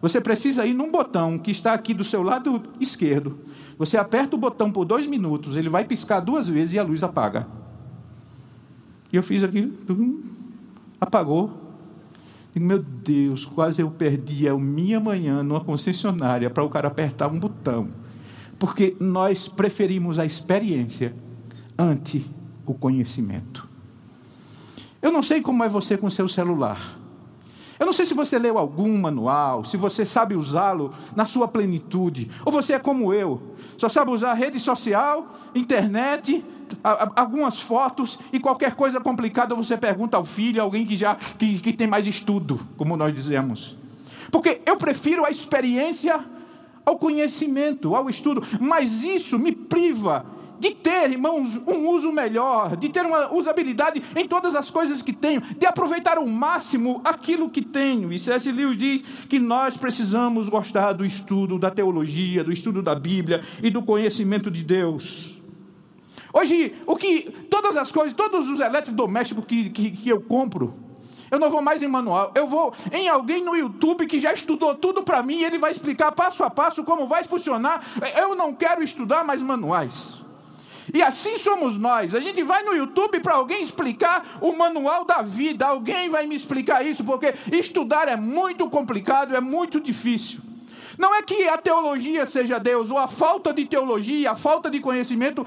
Você 0.00 0.20
precisa 0.20 0.64
ir 0.64 0.72
num 0.72 0.90
botão 0.90 1.38
que 1.38 1.50
está 1.50 1.74
aqui 1.74 1.92
do 1.92 2.04
seu 2.04 2.22
lado 2.22 2.62
esquerdo. 2.80 3.38
Você 3.78 3.96
aperta 3.98 4.34
o 4.34 4.38
botão 4.38 4.70
por 4.70 4.84
dois 4.84 5.04
minutos, 5.04 5.56
ele 5.56 5.68
vai 5.68 5.84
piscar 5.84 6.20
duas 6.20 6.48
vezes 6.48 6.74
e 6.74 6.78
a 6.78 6.82
luz 6.82 7.02
apaga. 7.02 7.46
E 9.12 9.16
eu 9.16 9.22
fiz 9.22 9.42
aquilo, 9.42 9.72
apagou. 11.00 11.50
Digo, 12.54 12.66
meu 12.66 12.78
Deus, 12.78 13.44
quase 13.44 13.82
eu 13.82 13.90
perdi 13.90 14.48
a 14.48 14.56
minha 14.56 14.98
manhã 14.98 15.42
numa 15.42 15.60
concessionária 15.60 16.50
para 16.50 16.64
o 16.64 16.70
cara 16.70 16.88
apertar 16.88 17.28
um 17.28 17.38
botão. 17.38 17.88
Porque 18.58 18.96
nós 19.00 19.48
preferimos 19.48 20.18
a 20.18 20.24
experiência 20.24 21.14
ante 21.78 22.24
o 22.66 22.74
conhecimento. 22.74 23.68
Eu 25.00 25.10
não 25.10 25.22
sei 25.22 25.40
como 25.40 25.64
é 25.64 25.68
você 25.68 25.96
com 25.96 26.10
seu 26.10 26.28
celular. 26.28 26.99
Eu 27.80 27.86
não 27.86 27.94
sei 27.94 28.04
se 28.04 28.12
você 28.12 28.38
leu 28.38 28.58
algum 28.58 28.98
manual, 28.98 29.64
se 29.64 29.78
você 29.78 30.04
sabe 30.04 30.34
usá-lo 30.34 30.92
na 31.16 31.24
sua 31.24 31.48
plenitude, 31.48 32.30
ou 32.44 32.52
você 32.52 32.74
é 32.74 32.78
como 32.78 33.10
eu, 33.10 33.40
só 33.78 33.88
sabe 33.88 34.10
usar 34.10 34.34
rede 34.34 34.60
social, 34.60 35.34
internet, 35.54 36.44
algumas 37.16 37.58
fotos 37.58 38.18
e 38.30 38.38
qualquer 38.38 38.74
coisa 38.74 39.00
complicada 39.00 39.54
você 39.54 39.78
pergunta 39.78 40.18
ao 40.18 40.26
filho, 40.26 40.60
alguém 40.60 40.84
que 40.84 40.94
já 40.94 41.14
que, 41.14 41.58
que 41.58 41.72
tem 41.72 41.86
mais 41.86 42.06
estudo, 42.06 42.60
como 42.76 42.98
nós 42.98 43.14
dizemos. 43.14 43.78
Porque 44.30 44.60
eu 44.66 44.76
prefiro 44.76 45.24
a 45.24 45.30
experiência 45.30 46.20
ao 46.84 46.98
conhecimento, 46.98 47.96
ao 47.96 48.10
estudo, 48.10 48.42
mas 48.60 49.04
isso 49.04 49.38
me 49.38 49.52
priva 49.52 50.26
de 50.60 50.72
ter, 50.72 51.10
irmãos, 51.10 51.58
um 51.66 51.88
uso 51.88 52.12
melhor, 52.12 52.76
de 52.76 52.90
ter 52.90 53.06
uma 53.06 53.32
usabilidade 53.32 54.02
em 54.14 54.28
todas 54.28 54.54
as 54.54 54.70
coisas 54.70 55.00
que 55.00 55.12
tenho, 55.12 55.40
de 55.40 55.64
aproveitar 55.66 56.18
ao 56.18 56.26
máximo 56.26 57.00
aquilo 57.02 57.48
que 57.48 57.62
tenho. 57.62 58.12
E 58.12 58.18
C.S. 58.18 58.52
Lewis 58.52 58.76
diz 58.76 59.02
que 59.26 59.40
nós 59.40 59.76
precisamos 59.78 60.50
gostar 60.50 60.92
do 60.92 61.04
estudo 61.04 61.58
da 61.58 61.70
teologia, 61.70 62.44
do 62.44 62.52
estudo 62.52 62.82
da 62.82 62.94
Bíblia 62.94 63.40
e 63.62 63.70
do 63.70 63.82
conhecimento 63.82 64.50
de 64.50 64.62
Deus. 64.62 65.34
Hoje, 66.32 66.74
o 66.86 66.94
que 66.94 67.30
todas 67.48 67.76
as 67.76 67.90
coisas, 67.90 68.12
todos 68.12 68.50
os 68.50 68.60
eletrodomésticos 68.60 69.44
que, 69.46 69.70
que, 69.70 69.90
que 69.90 70.08
eu 70.10 70.20
compro, 70.20 70.74
eu 71.30 71.38
não 71.38 71.48
vou 71.48 71.62
mais 71.62 71.82
em 71.82 71.88
manual, 71.88 72.32
eu 72.34 72.46
vou 72.46 72.74
em 72.92 73.08
alguém 73.08 73.42
no 73.42 73.56
YouTube 73.56 74.06
que 74.06 74.20
já 74.20 74.32
estudou 74.32 74.74
tudo 74.74 75.02
para 75.02 75.22
mim 75.22 75.38
e 75.38 75.44
ele 75.44 75.58
vai 75.58 75.70
explicar 75.70 76.12
passo 76.12 76.44
a 76.44 76.50
passo 76.50 76.84
como 76.84 77.06
vai 77.06 77.24
funcionar. 77.24 77.82
Eu 78.16 78.34
não 78.34 78.52
quero 78.52 78.82
estudar 78.82 79.24
mais 79.24 79.40
manuais. 79.40 80.20
E 80.92 81.02
assim 81.02 81.36
somos 81.36 81.76
nós. 81.76 82.14
A 82.14 82.20
gente 82.20 82.42
vai 82.42 82.62
no 82.62 82.74
YouTube 82.74 83.20
para 83.20 83.34
alguém 83.34 83.62
explicar 83.62 84.38
o 84.40 84.52
manual 84.52 85.04
da 85.04 85.22
vida. 85.22 85.66
Alguém 85.66 86.08
vai 86.08 86.26
me 86.26 86.34
explicar 86.34 86.84
isso, 86.84 87.04
porque 87.04 87.34
estudar 87.52 88.08
é 88.08 88.16
muito 88.16 88.68
complicado, 88.68 89.34
é 89.34 89.40
muito 89.40 89.80
difícil. 89.80 90.40
Não 90.98 91.14
é 91.14 91.22
que 91.22 91.48
a 91.48 91.56
teologia 91.56 92.26
seja 92.26 92.58
Deus, 92.58 92.90
ou 92.90 92.98
a 92.98 93.08
falta 93.08 93.54
de 93.54 93.64
teologia, 93.64 94.32
a 94.32 94.36
falta 94.36 94.70
de 94.70 94.80
conhecimento, 94.80 95.46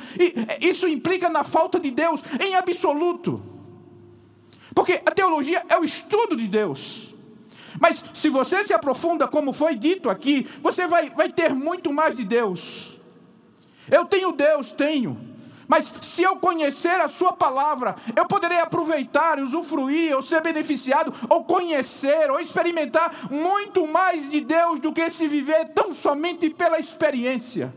isso 0.60 0.88
implica 0.88 1.30
na 1.30 1.44
falta 1.44 1.80
de 1.80 1.92
Deus 1.92 2.22
em 2.40 2.56
absoluto. 2.56 3.44
Porque 4.74 5.02
a 5.06 5.12
teologia 5.12 5.64
é 5.70 5.78
o 5.78 5.84
estudo 5.84 6.36
de 6.36 6.48
Deus. 6.48 7.14
Mas 7.80 8.04
se 8.14 8.30
você 8.30 8.64
se 8.64 8.74
aprofunda, 8.74 9.28
como 9.28 9.54
foi 9.54 9.76
dito 9.76 10.10
aqui, 10.10 10.48
você 10.62 10.88
vai, 10.88 11.10
vai 11.12 11.30
ter 11.30 11.54
muito 11.54 11.92
mais 11.92 12.16
de 12.16 12.24
Deus. 12.24 12.93
Eu 13.94 14.06
tenho 14.06 14.32
Deus, 14.32 14.72
tenho. 14.72 15.16
Mas 15.68 15.94
se 16.02 16.24
eu 16.24 16.38
conhecer 16.38 17.00
a 17.00 17.08
Sua 17.08 17.32
palavra, 17.32 17.96
eu 18.16 18.26
poderei 18.26 18.60
aproveitar, 18.60 19.40
usufruir, 19.40 20.16
ou 20.16 20.22
ser 20.22 20.42
beneficiado, 20.42 21.14
ou 21.30 21.44
conhecer, 21.44 22.32
ou 22.32 22.40
experimentar 22.40 23.30
muito 23.30 23.86
mais 23.86 24.30
de 24.32 24.42
Deus 24.42 24.80
do 24.80 24.92
que 24.92 25.10
se 25.12 25.28
viver 25.28 25.70
tão 25.70 25.94
somente 25.94 26.50
pela 26.50 26.80
experiência. 26.80 27.74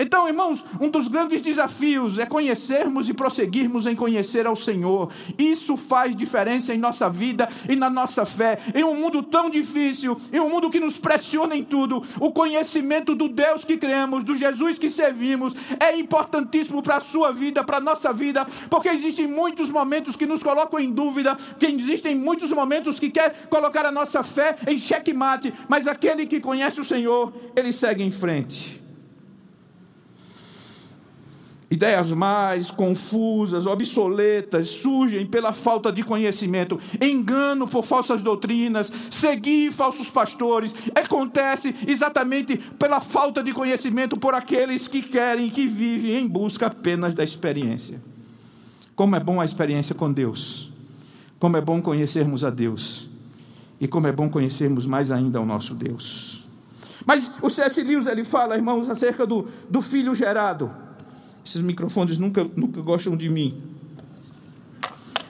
Então, 0.00 0.26
irmãos, 0.26 0.64
um 0.80 0.88
dos 0.88 1.08
grandes 1.08 1.42
desafios 1.42 2.18
é 2.18 2.24
conhecermos 2.24 3.10
e 3.10 3.12
prosseguirmos 3.12 3.86
em 3.86 3.94
conhecer 3.94 4.46
ao 4.46 4.56
Senhor. 4.56 5.12
Isso 5.38 5.76
faz 5.76 6.16
diferença 6.16 6.74
em 6.74 6.78
nossa 6.78 7.10
vida 7.10 7.46
e 7.68 7.76
na 7.76 7.90
nossa 7.90 8.24
fé. 8.24 8.58
Em 8.74 8.82
um 8.82 8.94
mundo 8.94 9.22
tão 9.22 9.50
difícil, 9.50 10.18
em 10.32 10.40
um 10.40 10.48
mundo 10.48 10.70
que 10.70 10.80
nos 10.80 10.96
pressiona 10.96 11.54
em 11.54 11.62
tudo, 11.62 12.02
o 12.18 12.32
conhecimento 12.32 13.14
do 13.14 13.28
Deus 13.28 13.62
que 13.62 13.76
cremos, 13.76 14.24
do 14.24 14.34
Jesus 14.34 14.78
que 14.78 14.88
servimos, 14.88 15.54
é 15.78 15.94
importantíssimo 15.98 16.82
para 16.82 16.96
a 16.96 17.00
sua 17.00 17.30
vida, 17.30 17.62
para 17.62 17.76
a 17.76 17.80
nossa 17.80 18.10
vida, 18.10 18.46
porque 18.70 18.88
existem 18.88 19.26
muitos 19.26 19.68
momentos 19.68 20.16
que 20.16 20.24
nos 20.24 20.42
colocam 20.42 20.80
em 20.80 20.90
dúvida, 20.90 21.36
que 21.58 21.66
existem 21.66 22.14
muitos 22.14 22.50
momentos 22.50 22.98
que 22.98 23.10
quer 23.10 23.48
colocar 23.50 23.84
a 23.84 23.92
nossa 23.92 24.22
fé 24.22 24.56
em 24.66 24.78
xeque-mate, 24.78 25.52
mas 25.68 25.86
aquele 25.86 26.24
que 26.24 26.40
conhece 26.40 26.80
o 26.80 26.84
Senhor, 26.84 27.34
ele 27.54 27.70
segue 27.70 28.02
em 28.02 28.10
frente. 28.10 28.79
Ideias 31.70 32.10
mais 32.12 32.68
confusas, 32.68 33.64
obsoletas, 33.64 34.68
surgem 34.68 35.24
pela 35.24 35.52
falta 35.52 35.92
de 35.92 36.02
conhecimento, 36.02 36.80
engano 37.00 37.68
por 37.68 37.84
falsas 37.84 38.22
doutrinas, 38.22 38.92
seguir 39.08 39.70
falsos 39.70 40.10
pastores, 40.10 40.74
acontece 40.92 41.72
exatamente 41.86 42.56
pela 42.56 43.00
falta 43.00 43.40
de 43.40 43.52
conhecimento 43.52 44.16
por 44.16 44.34
aqueles 44.34 44.88
que 44.88 45.00
querem, 45.00 45.48
que 45.48 45.68
vivem 45.68 46.16
em 46.16 46.26
busca 46.26 46.66
apenas 46.66 47.14
da 47.14 47.22
experiência. 47.22 48.02
Como 48.96 49.14
é 49.14 49.20
bom 49.20 49.40
a 49.40 49.44
experiência 49.44 49.94
com 49.94 50.12
Deus, 50.12 50.72
como 51.38 51.56
é 51.56 51.60
bom 51.60 51.80
conhecermos 51.80 52.42
a 52.42 52.50
Deus, 52.50 53.08
e 53.80 53.86
como 53.86 54.08
é 54.08 54.12
bom 54.12 54.28
conhecermos 54.28 54.86
mais 54.86 55.12
ainda 55.12 55.40
o 55.40 55.46
nosso 55.46 55.72
Deus. 55.76 56.42
Mas 57.06 57.32
o 57.40 57.48
C.S. 57.48 57.80
Lewis 57.80 58.08
ele 58.08 58.24
fala, 58.24 58.56
irmãos, 58.56 58.90
acerca 58.90 59.24
do, 59.24 59.46
do 59.68 59.80
filho 59.80 60.16
gerado. 60.16 60.89
Esses 61.50 61.62
microfones 61.62 62.16
nunca, 62.16 62.48
nunca 62.54 62.80
gostam 62.80 63.16
de 63.16 63.28
mim. 63.28 63.60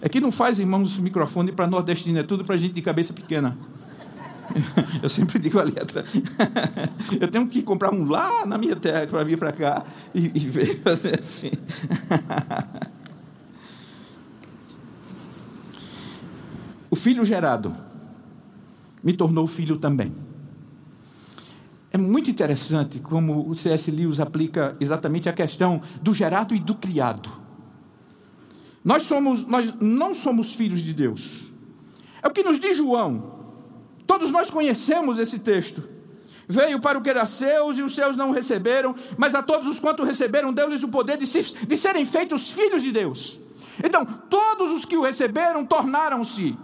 É 0.03 0.09
que 0.09 0.21
não 0.21 0.31
faz, 0.31 0.61
irmãos, 0.61 0.99
microfone 0.99 1.51
para 1.51 1.67
nordestino, 1.67 2.19
é 2.19 2.23
tudo 2.23 2.45
para 2.45 2.59
gente 2.59 2.75
de 2.75 2.83
cabeça 2.83 3.15
pequena. 3.15 3.57
Eu 5.03 5.09
sempre 5.09 5.39
digo 5.39 5.59
ali 5.59 5.73
atrás. 5.81 6.11
Eu 7.19 7.27
tenho 7.27 7.49
que 7.49 7.63
comprar 7.63 7.91
um 7.91 8.05
lá 8.05 8.45
na 8.45 8.59
minha 8.59 8.77
terra 8.77 9.07
para 9.07 9.25
vir 9.25 9.39
para 9.39 9.51
cá 9.51 9.87
e, 10.15 10.31
e 10.35 10.41
ver 10.41 10.81
fazer 10.85 11.19
assim. 11.19 11.53
O 16.91 16.97
filho 16.97 17.25
gerado 17.25 17.75
me 19.03 19.15
tornou 19.15 19.47
filho 19.47 19.79
também. 19.79 20.13
É 21.93 21.99
muito 21.99 22.31
interessante 22.31 23.01
como 23.01 23.49
o 23.49 23.55
C.S. 23.55 23.91
Lewis 23.91 24.21
aplica 24.21 24.77
exatamente 24.79 25.29
a 25.29 25.33
questão 25.33 25.83
do 26.01 26.15
gerado 26.15 26.55
e 26.55 26.61
do 26.61 26.75
criado. 26.75 27.31
Nós, 28.85 29.03
somos, 29.03 29.47
nós 29.47 29.75
não 29.81 30.15
somos 30.15 30.53
filhos 30.55 30.81
de 30.81 30.95
Deus. 30.95 31.53
É 32.23 32.29
o 32.29 32.31
que 32.31 32.43
nos 32.43 32.61
diz 32.61 32.77
João. 32.77 33.41
Todos 34.07 34.31
nós 34.31 34.51
conhecemos 34.51 35.19
esse 35.19 35.39
texto. 35.39 35.83
Veio 36.49 36.81
para 36.81 36.99
o 36.99 37.03
que 37.03 37.11
era 37.11 37.27
seus 37.27 37.79
e 37.79 37.83
os 37.83 37.95
seus 37.95 38.17
não 38.17 38.31
receberam, 38.31 38.95
mas 39.17 39.35
a 39.35 39.43
todos 39.43 39.69
os 39.69 39.79
quantos 39.79 40.07
receberam, 40.07 40.53
deu-lhes 40.53 40.83
o 40.83 40.89
poder 40.89 41.17
de, 41.17 41.27
se, 41.27 41.55
de 41.67 41.77
serem 41.77 42.05
feitos 42.05 42.51
filhos 42.51 42.83
de 42.83 42.91
Deus. 42.91 43.39
Então, 43.85 44.05
todos 44.05 44.73
os 44.73 44.85
que 44.85 44.97
o 44.97 45.03
receberam 45.03 45.65
tornaram-se 45.65 46.57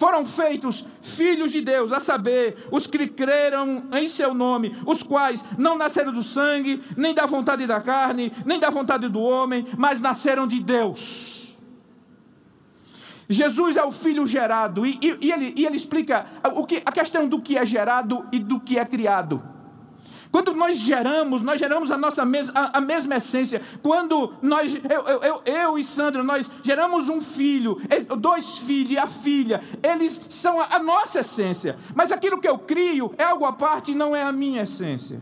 foram 0.00 0.24
feitos 0.24 0.86
filhos 1.02 1.52
de 1.52 1.60
Deus, 1.60 1.92
a 1.92 2.00
saber, 2.00 2.66
os 2.70 2.86
que 2.86 3.06
creram 3.06 3.84
em 3.92 4.08
seu 4.08 4.32
nome, 4.32 4.74
os 4.86 5.02
quais 5.02 5.44
não 5.58 5.76
nasceram 5.76 6.10
do 6.10 6.22
sangue, 6.22 6.82
nem 6.96 7.12
da 7.12 7.26
vontade 7.26 7.66
da 7.66 7.82
carne, 7.82 8.32
nem 8.46 8.58
da 8.58 8.70
vontade 8.70 9.10
do 9.10 9.20
homem, 9.20 9.66
mas 9.76 10.00
nasceram 10.00 10.46
de 10.46 10.58
Deus. 10.58 11.54
Jesus 13.28 13.76
é 13.76 13.84
o 13.84 13.92
filho 13.92 14.26
gerado, 14.26 14.86
e, 14.86 14.98
e, 15.02 15.18
e, 15.20 15.32
ele, 15.32 15.54
e 15.54 15.66
ele, 15.66 15.76
explica 15.76 16.24
o 16.54 16.64
que, 16.64 16.82
a 16.84 16.90
questão 16.90 17.28
do 17.28 17.38
que 17.38 17.58
é 17.58 17.66
gerado 17.66 18.26
e 18.32 18.38
do 18.38 18.58
que 18.58 18.78
é 18.78 18.84
criado. 18.86 19.59
Quando 20.30 20.54
nós 20.54 20.76
geramos, 20.76 21.42
nós 21.42 21.58
geramos 21.58 21.90
a 21.90 21.96
nossa 21.96 22.24
mes 22.24 22.50
a, 22.54 22.78
a 22.78 22.80
mesma 22.80 23.16
essência. 23.16 23.60
Quando 23.82 24.32
nós, 24.40 24.74
eu, 24.74 25.00
eu, 25.06 25.22
eu, 25.22 25.42
eu, 25.44 25.78
e 25.78 25.82
Sandra, 25.82 26.22
nós 26.22 26.48
geramos 26.62 27.08
um 27.08 27.20
filho, 27.20 27.80
dois 28.18 28.58
filhos 28.58 28.92
e 28.92 28.98
a 28.98 29.08
filha, 29.08 29.60
eles 29.82 30.24
são 30.30 30.60
a, 30.60 30.76
a 30.76 30.78
nossa 30.78 31.20
essência. 31.20 31.76
Mas 31.94 32.12
aquilo 32.12 32.40
que 32.40 32.48
eu 32.48 32.58
crio 32.58 33.12
é 33.18 33.24
algo 33.24 33.44
à 33.44 33.52
parte 33.52 33.90
e 33.90 33.94
não 33.94 34.14
é 34.14 34.22
a 34.22 34.30
minha 34.30 34.62
essência. 34.62 35.20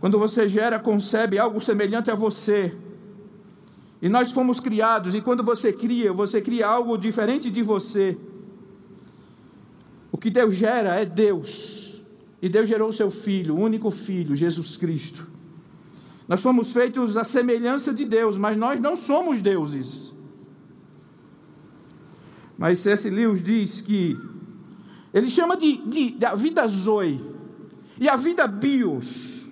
Quando 0.00 0.18
você 0.18 0.48
gera, 0.48 0.78
concebe 0.78 1.38
algo 1.38 1.60
semelhante 1.60 2.10
a 2.10 2.14
você. 2.14 2.74
E 4.00 4.08
nós 4.08 4.32
fomos 4.32 4.58
criados, 4.58 5.14
e 5.14 5.20
quando 5.20 5.42
você 5.42 5.70
cria, 5.70 6.10
você 6.10 6.40
cria 6.40 6.66
algo 6.66 6.96
diferente 6.96 7.50
de 7.50 7.62
você. 7.62 8.16
O 10.12 10.18
que 10.18 10.30
Deus 10.30 10.54
gera 10.54 11.00
é 11.00 11.04
Deus. 11.04 12.00
E 12.42 12.48
Deus 12.48 12.68
gerou 12.68 12.88
o 12.88 12.92
seu 12.92 13.10
Filho, 13.10 13.54
o 13.54 13.60
único 13.60 13.90
Filho, 13.90 14.34
Jesus 14.34 14.76
Cristo. 14.76 15.26
Nós 16.26 16.40
fomos 16.40 16.72
feitos 16.72 17.16
à 17.16 17.24
semelhança 17.24 17.92
de 17.92 18.04
Deus, 18.04 18.38
mas 18.38 18.56
nós 18.56 18.80
não 18.80 18.96
somos 18.96 19.42
deuses. 19.42 20.12
Mas 22.56 22.78
C.S. 22.80 23.10
Lewis 23.10 23.42
diz 23.42 23.80
que 23.80 24.16
ele 25.12 25.28
chama 25.28 25.56
de, 25.56 25.76
de, 25.78 26.10
de 26.12 26.24
a 26.24 26.34
vida 26.34 26.66
Zoe 26.68 27.20
e 27.98 28.08
a 28.08 28.16
vida 28.16 28.46
Bios. 28.46 29.46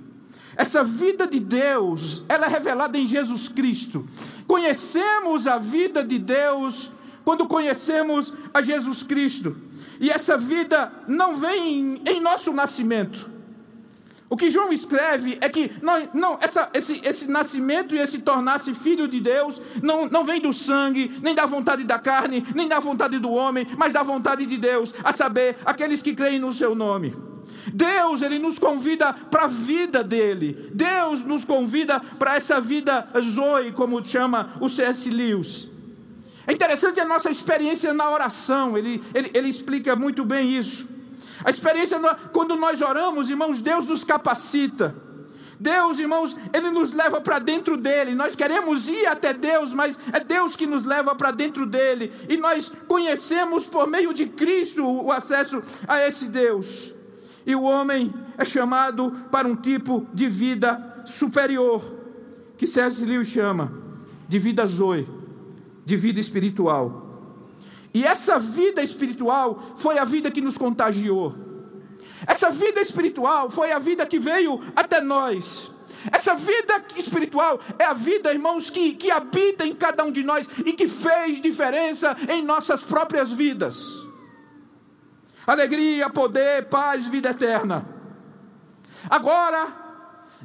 Essa 0.57 0.83
vida 0.83 1.27
de 1.27 1.39
Deus, 1.39 2.25
ela 2.29 2.47
é 2.47 2.49
revelada 2.49 2.99
em 2.99 3.07
Jesus 3.07 3.49
Cristo. 3.49 4.07
Conhecemos 4.47 5.47
a 5.47 5.59
vida 5.59 6.03
de 6.03 6.19
Deus 6.19 6.91
quando 7.29 7.45
conhecemos 7.45 8.33
a 8.55 8.63
Jesus 8.63 9.03
Cristo. 9.03 9.55
E 10.01 10.09
essa 10.09 10.39
vida 10.39 10.91
não 11.07 11.37
vem 11.37 12.01
em 12.07 12.23
nosso 12.23 12.55
nascimento. 12.55 13.29
O 14.31 14.35
que 14.35 14.49
João 14.49 14.73
escreve 14.73 15.37
é 15.43 15.47
que 15.51 15.71
não, 15.83 16.09
não 16.15 16.39
essa, 16.41 16.71
esse, 16.73 17.03
esse 17.07 17.29
nascimento 17.29 17.95
e 17.95 17.99
esse 17.99 18.21
tornar-se 18.21 18.73
filho 18.73 19.07
de 19.07 19.21
Deus 19.21 19.61
não, 19.83 20.07
não 20.07 20.25
vem 20.25 20.41
do 20.41 20.55
sangue, 20.55 21.19
nem 21.23 21.35
da 21.35 21.45
vontade 21.45 21.85
da 21.85 21.99
carne, 21.99 22.47
nem 22.55 22.67
da 22.67 22.81
vontade 22.81 23.19
do 23.19 23.31
homem, 23.31 23.67
mas 23.77 23.93
da 23.93 24.03
vontade 24.03 24.47
de 24.47 24.57
Deus, 24.57 24.95
a 25.05 25.13
saber, 25.13 25.59
aqueles 25.67 26.01
que 26.01 26.15
creem 26.15 26.39
no 26.39 26.51
seu 26.51 26.75
nome. 26.75 27.15
Deus, 27.75 28.23
ele 28.23 28.39
nos 28.39 28.59
convida 28.59 29.13
para 29.13 29.45
a 29.45 29.49
vida 29.49 30.03
dele. 30.03 30.71
Deus 30.73 31.23
nos 31.27 31.45
convida 31.45 32.01
para 32.19 32.37
essa 32.37 32.59
vida 32.59 33.07
zoe, 33.21 33.73
como 33.73 34.03
chama 34.03 34.55
o 34.63 34.69
C.S. 34.71 35.11
Lewis. 35.11 35.69
É 36.49 36.53
interessante 36.55 36.99
a 36.99 37.05
nossa 37.05 37.31
experiência 37.31 37.93
na 37.93 38.11
oração, 38.11 38.79
ele, 38.79 39.05
ele, 39.15 39.31
ele 39.35 39.49
explica 39.51 39.95
muito 39.95 40.25
bem 40.25 40.57
isso. 40.57 40.89
A 41.45 41.51
experiência, 41.51 42.01
quando 42.33 42.57
nós 42.57 42.81
oramos, 42.81 43.29
irmãos, 43.29 43.61
Deus 43.61 43.85
nos 43.85 44.03
capacita. 44.03 44.95
Deus, 45.61 45.99
irmãos, 45.99 46.35
Ele 46.53 46.71
nos 46.71 46.95
leva 46.95 47.21
para 47.21 47.39
dentro 47.39 47.77
dele. 47.77 48.15
Nós 48.15 48.35
queremos 48.35 48.89
ir 48.89 49.07
até 49.07 49.35
Deus, 49.35 49.75
mas 49.75 49.99
é 50.11 50.21
Deus 50.21 50.57
que 50.57 50.67
nos 50.67 50.87
leva 50.87 51.15
para 51.15 51.33
dentro 51.33 51.67
dele. 51.67 52.13
E 52.29 52.37
nós 52.39 52.73
conhecemos 52.87 53.67
por 53.67 53.87
meio 53.87 54.15
de 54.15 54.25
Cristo 54.25 54.83
o 54.87 55.13
acesso 55.13 55.63
a 55.87 56.01
esse 56.07 56.29
Deus. 56.29 56.95
E 57.45 57.55
o 57.55 57.63
homem 57.63 58.15
é 58.39 58.45
chamado 58.45 59.11
para 59.31 59.47
um 59.47 59.57
tipo 59.57 60.07
de 60.15 60.29
vida 60.29 61.03
superior, 61.05 61.83
que 62.57 62.67
C.S. 62.67 63.05
Lewis 63.05 63.29
chama 63.29 63.71
de 64.29 64.39
vida 64.39 64.65
zoe 64.65 65.18
de 65.89 65.97
vida 65.97 66.21
espiritual. 66.21 66.87
E 67.95 68.05
essa 68.05 68.39
vida 68.39 68.83
espiritual 68.83 69.73
foi 69.77 69.97
a 69.97 70.05
vida 70.05 70.31
que 70.31 70.43
nos 70.43 70.59
contagiou. 70.59 71.35
Essa 72.27 72.51
vida 72.51 72.81
espiritual 72.83 73.49
foi 73.49 73.73
a 73.73 73.79
vida 73.79 74.05
que 74.05 74.19
veio 74.19 74.61
até 74.77 75.01
nós. 75.01 75.71
Essa 76.13 76.35
vida 76.35 76.85
espiritual 76.95 77.59
é 77.79 77.85
a 77.87 77.95
vida, 77.95 78.31
irmãos, 78.31 78.69
que, 78.69 78.93
que 78.93 79.11
habita 79.11 79.65
em 79.65 79.75
cada 79.75 80.05
um 80.05 80.13
de 80.13 80.23
nós 80.23 80.47
e 80.67 80.75
que 80.75 80.87
fez 80.87 81.41
diferença 81.41 82.15
em 82.29 82.45
nossas 82.45 82.83
próprias 82.83 83.33
vidas. 83.33 84.07
Alegria, 85.47 86.11
poder, 86.11 86.67
paz, 86.67 87.07
vida 87.07 87.31
eterna. 87.31 87.87
Agora, 89.09 89.69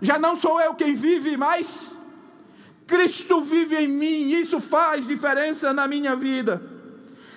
já 0.01 0.17
não 0.17 0.37
sou 0.37 0.61
eu 0.61 0.73
quem 0.73 0.95
vive 0.95 1.35
mais, 1.35 1.91
Cristo 2.85 3.41
vive 3.41 3.75
em 3.75 3.87
mim, 3.87 4.31
isso 4.31 4.59
faz 4.59 5.07
diferença 5.07 5.73
na 5.73 5.87
minha 5.87 6.15
vida. 6.15 6.61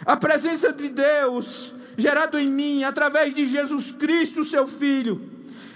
A 0.05 0.17
presença 0.17 0.73
de 0.73 0.89
Deus 0.89 1.75
gerado 1.97 2.39
em 2.39 2.49
mim 2.49 2.85
através 2.85 3.33
de 3.33 3.47
Jesus 3.47 3.91
Cristo, 3.91 4.45
seu 4.45 4.67
Filho, 4.67 5.31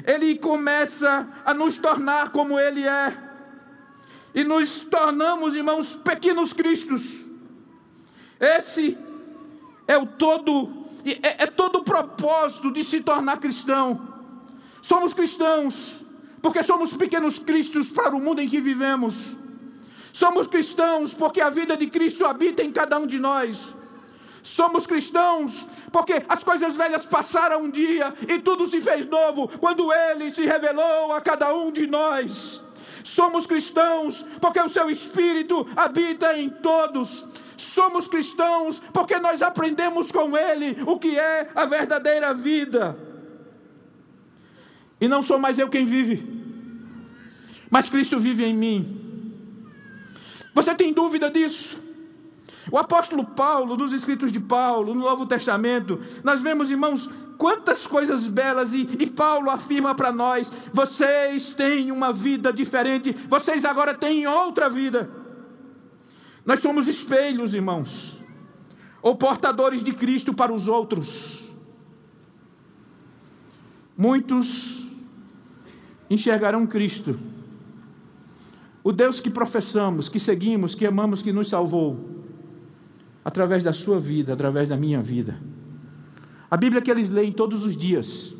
ele 0.06 0.36
começa 0.36 1.28
a 1.44 1.54
nos 1.54 1.78
tornar 1.78 2.30
como 2.30 2.58
ele 2.58 2.86
é. 2.86 3.16
E 4.34 4.44
nos 4.44 4.82
tornamos, 4.82 5.56
irmãos, 5.56 5.96
pequenos 5.96 6.52
cristos. 6.52 7.24
Esse 8.38 8.96
é 9.88 9.98
o 9.98 10.06
todo 10.06 10.80
é, 11.04 11.44
é 11.44 11.46
todo 11.46 11.78
o 11.78 11.84
propósito 11.84 12.70
de 12.70 12.84
se 12.84 13.00
tornar 13.00 13.38
cristão. 13.38 14.08
Somos 14.82 15.14
cristãos 15.14 15.96
porque 16.42 16.62
somos 16.62 16.96
pequenos 16.96 17.38
cristos 17.38 17.88
para 17.88 18.14
o 18.14 18.20
mundo 18.20 18.40
em 18.40 18.48
que 18.48 18.60
vivemos. 18.60 19.36
Somos 20.20 20.46
cristãos 20.46 21.14
porque 21.14 21.40
a 21.40 21.48
vida 21.48 21.78
de 21.78 21.86
Cristo 21.86 22.26
habita 22.26 22.62
em 22.62 22.70
cada 22.70 22.98
um 22.98 23.06
de 23.06 23.18
nós. 23.18 23.74
Somos 24.42 24.86
cristãos 24.86 25.66
porque 25.90 26.22
as 26.28 26.44
coisas 26.44 26.76
velhas 26.76 27.06
passaram 27.06 27.62
um 27.62 27.70
dia 27.70 28.12
e 28.28 28.38
tudo 28.38 28.66
se 28.66 28.82
fez 28.82 29.06
novo 29.06 29.48
quando 29.58 29.90
Ele 29.90 30.30
se 30.30 30.44
revelou 30.44 31.14
a 31.14 31.22
cada 31.22 31.54
um 31.54 31.72
de 31.72 31.86
nós. 31.86 32.62
Somos 33.02 33.46
cristãos 33.46 34.22
porque 34.42 34.60
o 34.60 34.68
Seu 34.68 34.90
Espírito 34.90 35.66
habita 35.74 36.36
em 36.36 36.50
todos. 36.50 37.24
Somos 37.56 38.06
cristãos 38.06 38.78
porque 38.92 39.18
nós 39.18 39.40
aprendemos 39.40 40.12
com 40.12 40.36
Ele 40.36 40.76
o 40.86 40.98
que 40.98 41.18
é 41.18 41.48
a 41.54 41.64
verdadeira 41.64 42.34
vida. 42.34 42.94
E 45.00 45.08
não 45.08 45.22
sou 45.22 45.38
mais 45.38 45.58
eu 45.58 45.70
quem 45.70 45.86
vive, 45.86 46.22
mas 47.70 47.88
Cristo 47.88 48.20
vive 48.20 48.44
em 48.44 48.52
mim. 48.52 49.09
Você 50.54 50.74
tem 50.74 50.92
dúvida 50.92 51.30
disso? 51.30 51.80
O 52.70 52.78
apóstolo 52.78 53.24
Paulo, 53.24 53.76
nos 53.76 53.92
escritos 53.92 54.30
de 54.32 54.40
Paulo, 54.40 54.94
no 54.94 55.00
Novo 55.00 55.26
Testamento, 55.26 56.00
nós 56.22 56.40
vemos, 56.40 56.70
irmãos, 56.70 57.08
quantas 57.38 57.86
coisas 57.86 58.28
belas, 58.28 58.74
e, 58.74 58.88
e 58.98 59.06
Paulo 59.06 59.50
afirma 59.50 59.94
para 59.94 60.12
nós: 60.12 60.52
vocês 60.72 61.54
têm 61.54 61.90
uma 61.90 62.12
vida 62.12 62.52
diferente, 62.52 63.12
vocês 63.28 63.64
agora 63.64 63.94
têm 63.94 64.26
outra 64.26 64.68
vida. 64.68 65.10
Nós 66.44 66.60
somos 66.60 66.88
espelhos, 66.88 67.54
irmãos, 67.54 68.18
ou 69.00 69.16
portadores 69.16 69.82
de 69.82 69.92
Cristo 69.92 70.34
para 70.34 70.52
os 70.52 70.68
outros. 70.68 71.44
Muitos 73.96 74.80
enxergarão 76.08 76.66
Cristo, 76.66 77.18
o 78.82 78.92
Deus 78.92 79.20
que 79.20 79.30
professamos, 79.30 80.08
que 80.08 80.18
seguimos, 80.18 80.74
que 80.74 80.86
amamos, 80.86 81.22
que 81.22 81.32
nos 81.32 81.48
salvou, 81.48 82.24
através 83.24 83.62
da 83.62 83.72
sua 83.72 83.98
vida, 83.98 84.32
através 84.32 84.68
da 84.68 84.76
minha 84.76 85.02
vida. 85.02 85.38
A 86.50 86.56
Bíblia 86.56 86.80
que 86.80 86.90
eles 86.90 87.10
leem 87.10 87.32
todos 87.32 87.64
os 87.64 87.76
dias 87.76 88.34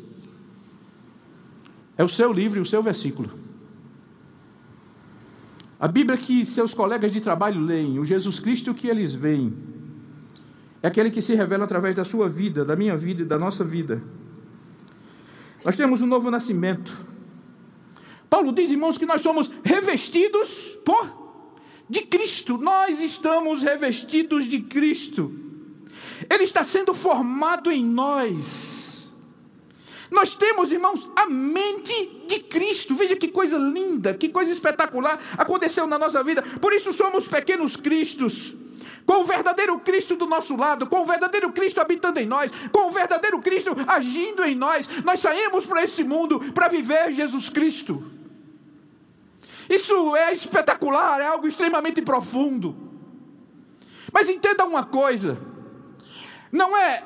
é 1.97 2.03
o 2.03 2.09
seu 2.09 2.33
livro 2.33 2.59
e 2.59 2.61
o 2.61 2.65
seu 2.65 2.81
versículo. 2.81 3.29
A 5.79 5.87
Bíblia 5.87 6.17
que 6.17 6.45
seus 6.45 6.73
colegas 6.73 7.11
de 7.11 7.21
trabalho 7.21 7.59
leem, 7.59 7.99
o 7.99 8.05
Jesus 8.05 8.39
Cristo 8.39 8.73
que 8.73 8.87
eles 8.87 9.13
veem, 9.13 9.53
é 10.81 10.87
aquele 10.87 11.11
que 11.11 11.21
se 11.21 11.35
revela 11.35 11.63
através 11.63 11.95
da 11.95 12.03
sua 12.03 12.27
vida, 12.27 12.65
da 12.65 12.75
minha 12.75 12.97
vida 12.97 13.21
e 13.21 13.25
da 13.25 13.37
nossa 13.37 13.63
vida. 13.63 14.01
Nós 15.63 15.77
temos 15.77 16.01
um 16.01 16.07
novo 16.07 16.31
nascimento. 16.31 16.91
Paulo 18.31 18.53
diz, 18.53 18.71
irmãos, 18.71 18.97
que 18.97 19.05
nós 19.05 19.21
somos 19.21 19.51
revestidos 19.61 20.79
por 20.85 21.19
de 21.89 21.99
Cristo. 22.03 22.57
Nós 22.57 23.01
estamos 23.01 23.61
revestidos 23.61 24.45
de 24.45 24.61
Cristo. 24.61 25.35
Ele 26.29 26.45
está 26.45 26.63
sendo 26.63 26.93
formado 26.93 27.69
em 27.69 27.83
nós. 27.83 29.11
Nós 30.09 30.33
temos, 30.33 30.71
irmãos, 30.71 31.11
a 31.13 31.25
mente 31.25 32.23
de 32.25 32.39
Cristo. 32.39 32.95
Veja 32.95 33.17
que 33.17 33.27
coisa 33.27 33.57
linda, 33.57 34.13
que 34.13 34.29
coisa 34.29 34.49
espetacular 34.49 35.19
aconteceu 35.37 35.85
na 35.85 35.99
nossa 35.99 36.23
vida. 36.23 36.41
Por 36.41 36.71
isso 36.71 36.93
somos 36.93 37.27
pequenos 37.27 37.75
Cristos. 37.75 38.55
Com 39.05 39.23
o 39.23 39.25
verdadeiro 39.25 39.77
Cristo 39.79 40.15
do 40.15 40.25
nosso 40.25 40.55
lado, 40.55 40.87
com 40.87 41.01
o 41.01 41.05
verdadeiro 41.05 41.51
Cristo 41.51 41.81
habitando 41.81 42.17
em 42.17 42.25
nós, 42.25 42.49
com 42.71 42.87
o 42.87 42.91
verdadeiro 42.91 43.41
Cristo 43.41 43.75
agindo 43.85 44.41
em 44.45 44.55
nós, 44.55 44.87
nós 45.03 45.19
saímos 45.19 45.65
para 45.65 45.83
esse 45.83 46.01
mundo 46.01 46.39
para 46.53 46.69
viver 46.69 47.11
Jesus 47.11 47.49
Cristo. 47.49 48.20
Isso 49.71 50.17
é 50.17 50.33
espetacular, 50.33 51.21
é 51.21 51.27
algo 51.27 51.47
extremamente 51.47 52.01
profundo. 52.01 52.75
Mas 54.11 54.27
entenda 54.27 54.65
uma 54.65 54.83
coisa: 54.83 55.37
não 56.51 56.75
é 56.75 57.01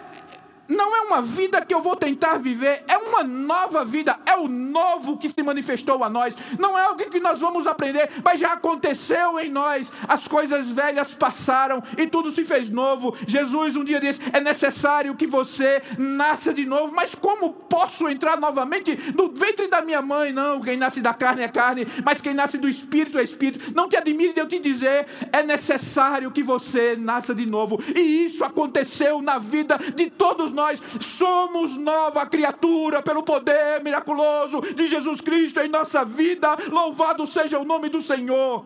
não 0.68 0.96
é 0.96 1.02
uma 1.02 1.22
vida 1.22 1.64
que 1.64 1.74
eu 1.74 1.82
vou 1.82 1.96
tentar 1.96 2.38
viver, 2.38 2.84
é 2.88 2.98
uma 2.98 3.24
nova 3.24 3.84
vida, 3.86 4.18
é 4.26 4.36
o 4.36 4.48
novo 4.48 5.18
que 5.18 5.30
se 5.30 5.44
manifestou 5.44 6.04
a 6.04 6.10
nós. 6.10 6.36
Não 6.60 6.78
é 6.78 6.82
algo 6.82 7.10
que 7.10 7.20
nós 7.20 7.40
vamos 7.40 7.68
aprender, 7.68 8.10
mas 8.24 8.40
já 8.40 8.54
aconteceu 8.54 9.40
em 9.40 9.50
nós. 9.50 9.92
As 10.08 10.28
coisas 10.28 10.72
velhas 10.72 11.14
passaram 11.14 11.84
e 11.98 12.08
tudo 12.08 12.32
se 12.32 12.44
fez 12.44 12.70
novo. 12.70 13.16
Jesus 13.28 13.76
um 13.76 13.84
dia 13.84 14.00
disse: 14.00 14.22
é 14.34 14.40
necessário 14.40 15.16
que 15.16 15.28
você 15.28 15.82
nasça 15.98 16.54
de 16.54 16.66
novo. 16.66 16.94
Mas 16.94 17.14
como 17.14 17.54
posso 17.54 18.10
entrar 18.10 18.40
novamente 18.40 18.98
no 19.16 19.32
ventre 19.32 19.68
da 19.68 19.82
minha 19.82 20.02
mãe? 20.02 20.32
Não, 20.32 20.62
quem 20.62 20.78
nasce 20.78 21.02
da 21.02 21.14
carne 21.14 21.44
é 21.44 21.48
carne, 21.48 21.86
mas 22.04 22.22
quem 22.22 22.34
nasce 22.34 22.58
do 22.58 22.68
espírito 22.68 23.20
é 23.20 23.24
espírito. 23.24 23.74
Não 23.76 23.88
te 23.88 23.98
admire 23.98 24.34
de 24.34 24.40
eu 24.40 24.48
te 24.48 24.60
dizer, 24.60 25.06
é 25.32 25.44
necessário 25.44 26.32
que 26.32 26.42
você 26.42 26.96
nasça 26.96 27.36
de 27.36 27.46
novo. 27.46 27.80
E 27.96 28.26
isso 28.26 28.44
aconteceu 28.44 29.22
na 29.22 29.38
vida 29.38 29.78
de 29.96 30.10
todos 30.10 30.55
nós 30.56 30.82
somos 31.02 31.78
nova 31.78 32.26
criatura 32.26 33.02
pelo 33.02 33.22
poder 33.22 33.84
miraculoso 33.84 34.62
de 34.74 34.88
Jesus 34.88 35.22
Cristo 35.22 35.60
em 35.60 35.70
nossa 35.70 36.04
vida. 36.04 36.58
Louvado 36.72 37.28
seja 37.28 37.60
o 37.60 37.66
nome 37.66 37.90
do 37.90 38.02
Senhor. 38.02 38.66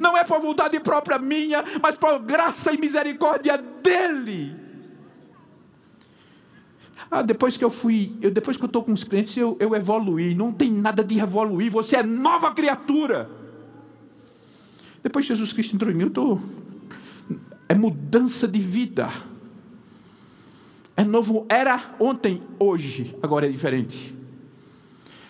Não 0.00 0.16
é 0.16 0.24
por 0.24 0.40
vontade 0.40 0.80
própria 0.80 1.18
minha, 1.18 1.64
mas 1.80 1.96
por 1.96 2.18
graça 2.18 2.72
e 2.72 2.78
misericórdia 2.78 3.56
dele. 3.56 4.56
Ah, 7.10 7.22
depois 7.22 7.56
que 7.56 7.64
eu 7.64 7.70
fui, 7.70 8.16
eu, 8.20 8.30
depois 8.30 8.56
que 8.56 8.64
eu 8.64 8.66
estou 8.66 8.82
com 8.82 8.92
os 8.92 9.04
clientes, 9.04 9.36
eu, 9.36 9.56
eu 9.60 9.74
evoluí. 9.74 10.34
Não 10.34 10.52
tem 10.52 10.72
nada 10.72 11.04
de 11.04 11.20
evoluir, 11.20 11.70
você 11.70 11.96
é 11.96 12.02
nova 12.02 12.52
criatura. 12.52 13.30
Depois 15.02 15.24
Jesus 15.24 15.52
Cristo 15.52 15.76
entrou 15.76 15.92
em 15.92 15.94
mim, 15.94 16.02
eu 16.02 16.08
estou. 16.08 16.40
É 17.68 17.74
mudança 17.74 18.48
de 18.48 18.58
vida. 18.58 19.08
É 20.96 21.04
novo, 21.04 21.44
era 21.48 21.94
ontem, 22.00 22.42
hoje, 22.58 23.14
agora 23.22 23.46
é 23.46 23.50
diferente. 23.50 24.16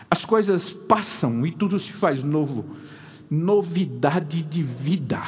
As 0.09 0.25
coisas 0.25 0.73
passam 0.73 1.45
e 1.45 1.51
tudo 1.51 1.79
se 1.81 1.93
faz 1.93 2.23
novo. 2.23 2.65
Novidade 3.29 4.43
de 4.43 4.63
vida. 4.63 5.21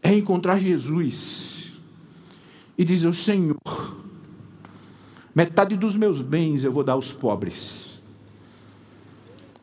É 0.00 0.14
encontrar 0.14 0.60
Jesus 0.60 1.72
e 2.78 2.84
dizer: 2.84 3.12
Senhor, 3.12 3.58
metade 5.34 5.76
dos 5.76 5.96
meus 5.96 6.22
bens 6.22 6.62
eu 6.62 6.70
vou 6.70 6.84
dar 6.84 6.92
aos 6.92 7.12
pobres. 7.12 8.00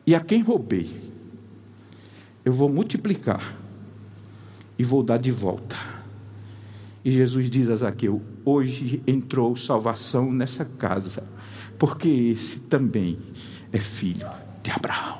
E 0.06 0.14
a 0.14 0.20
quem 0.20 0.42
roubei, 0.42 0.94
eu 2.44 2.52
vou 2.52 2.68
multiplicar 2.68 3.56
e 4.78 4.84
vou 4.84 5.02
dar 5.02 5.16
de 5.16 5.32
volta. 5.32 5.95
E 7.06 7.12
Jesus 7.12 7.48
diz 7.48 7.70
a 7.70 7.76
Zaqueu: 7.76 8.20
Hoje 8.44 9.00
entrou 9.06 9.54
salvação 9.54 10.32
nessa 10.32 10.64
casa, 10.64 11.22
porque 11.78 12.08
esse 12.08 12.58
também 12.58 13.16
é 13.72 13.78
filho 13.78 14.28
de 14.60 14.72
Abraão. 14.72 15.18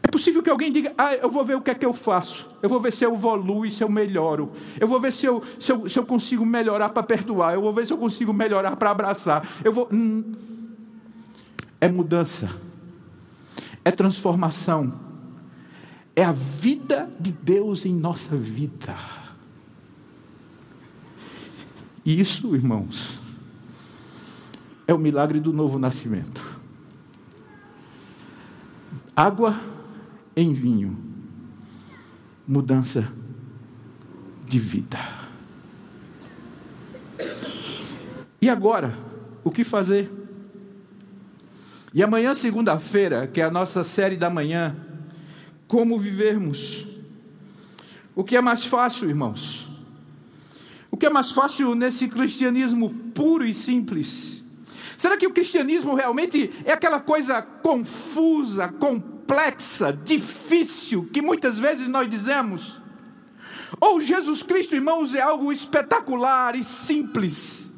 É 0.00 0.06
possível 0.06 0.44
que 0.44 0.48
alguém 0.48 0.70
diga: 0.70 0.94
Ah, 0.96 1.16
eu 1.16 1.28
vou 1.28 1.44
ver 1.44 1.56
o 1.56 1.60
que 1.60 1.72
é 1.72 1.74
que 1.74 1.84
eu 1.84 1.92
faço. 1.92 2.48
Eu 2.62 2.68
vou 2.68 2.78
ver 2.78 2.92
se 2.92 3.04
eu 3.04 3.14
evoluo, 3.14 3.68
se 3.68 3.82
eu 3.82 3.88
melhoro. 3.88 4.52
Eu 4.78 4.86
vou 4.86 5.00
ver 5.00 5.12
se 5.12 5.26
eu, 5.26 5.42
se 5.58 5.72
eu, 5.72 5.88
se 5.88 5.98
eu 5.98 6.06
consigo 6.06 6.46
melhorar 6.46 6.90
para 6.90 7.02
perdoar. 7.02 7.54
Eu 7.54 7.62
vou 7.62 7.72
ver 7.72 7.84
se 7.84 7.92
eu 7.92 7.98
consigo 7.98 8.32
melhorar 8.32 8.76
para 8.76 8.92
abraçar. 8.92 9.44
Eu 9.64 9.72
vou. 9.72 9.88
Hum. 9.92 10.22
É 11.80 11.88
mudança. 11.88 12.48
É 13.84 13.90
transformação 13.90 15.05
é 16.16 16.24
a 16.24 16.32
vida 16.32 17.10
de 17.20 17.30
Deus 17.30 17.84
em 17.84 17.94
nossa 17.94 18.34
vida. 18.34 18.96
E 22.02 22.18
isso, 22.18 22.56
irmãos, 22.56 23.18
é 24.88 24.94
o 24.94 24.98
milagre 24.98 25.38
do 25.38 25.52
novo 25.52 25.78
nascimento. 25.78 26.42
Água 29.14 29.60
em 30.34 30.54
vinho, 30.54 30.96
mudança 32.48 33.06
de 34.46 34.58
vida. 34.58 34.98
E 38.40 38.48
agora, 38.48 38.96
o 39.44 39.50
que 39.50 39.64
fazer? 39.64 40.10
E 41.92 42.02
amanhã, 42.02 42.34
segunda-feira, 42.34 43.26
que 43.26 43.40
é 43.40 43.44
a 43.44 43.50
nossa 43.50 43.82
série 43.82 44.16
da 44.16 44.30
manhã, 44.30 44.85
como 45.68 45.98
vivermos. 45.98 46.86
O 48.14 48.24
que 48.24 48.36
é 48.36 48.40
mais 48.40 48.64
fácil, 48.64 49.08
irmãos? 49.08 49.68
O 50.90 50.96
que 50.96 51.06
é 51.06 51.10
mais 51.10 51.30
fácil 51.30 51.74
nesse 51.74 52.08
cristianismo 52.08 52.90
puro 53.14 53.44
e 53.44 53.52
simples? 53.52 54.42
Será 54.96 55.16
que 55.16 55.26
o 55.26 55.32
cristianismo 55.32 55.94
realmente 55.94 56.50
é 56.64 56.72
aquela 56.72 56.98
coisa 56.98 57.42
confusa, 57.42 58.68
complexa, 58.68 59.92
difícil 59.92 61.08
que 61.12 61.20
muitas 61.20 61.58
vezes 61.58 61.86
nós 61.88 62.08
dizemos? 62.08 62.80
Ou 63.78 64.00
Jesus 64.00 64.42
Cristo, 64.42 64.74
irmãos, 64.74 65.14
é 65.14 65.20
algo 65.20 65.52
espetacular 65.52 66.56
e 66.56 66.64
simples? 66.64 67.70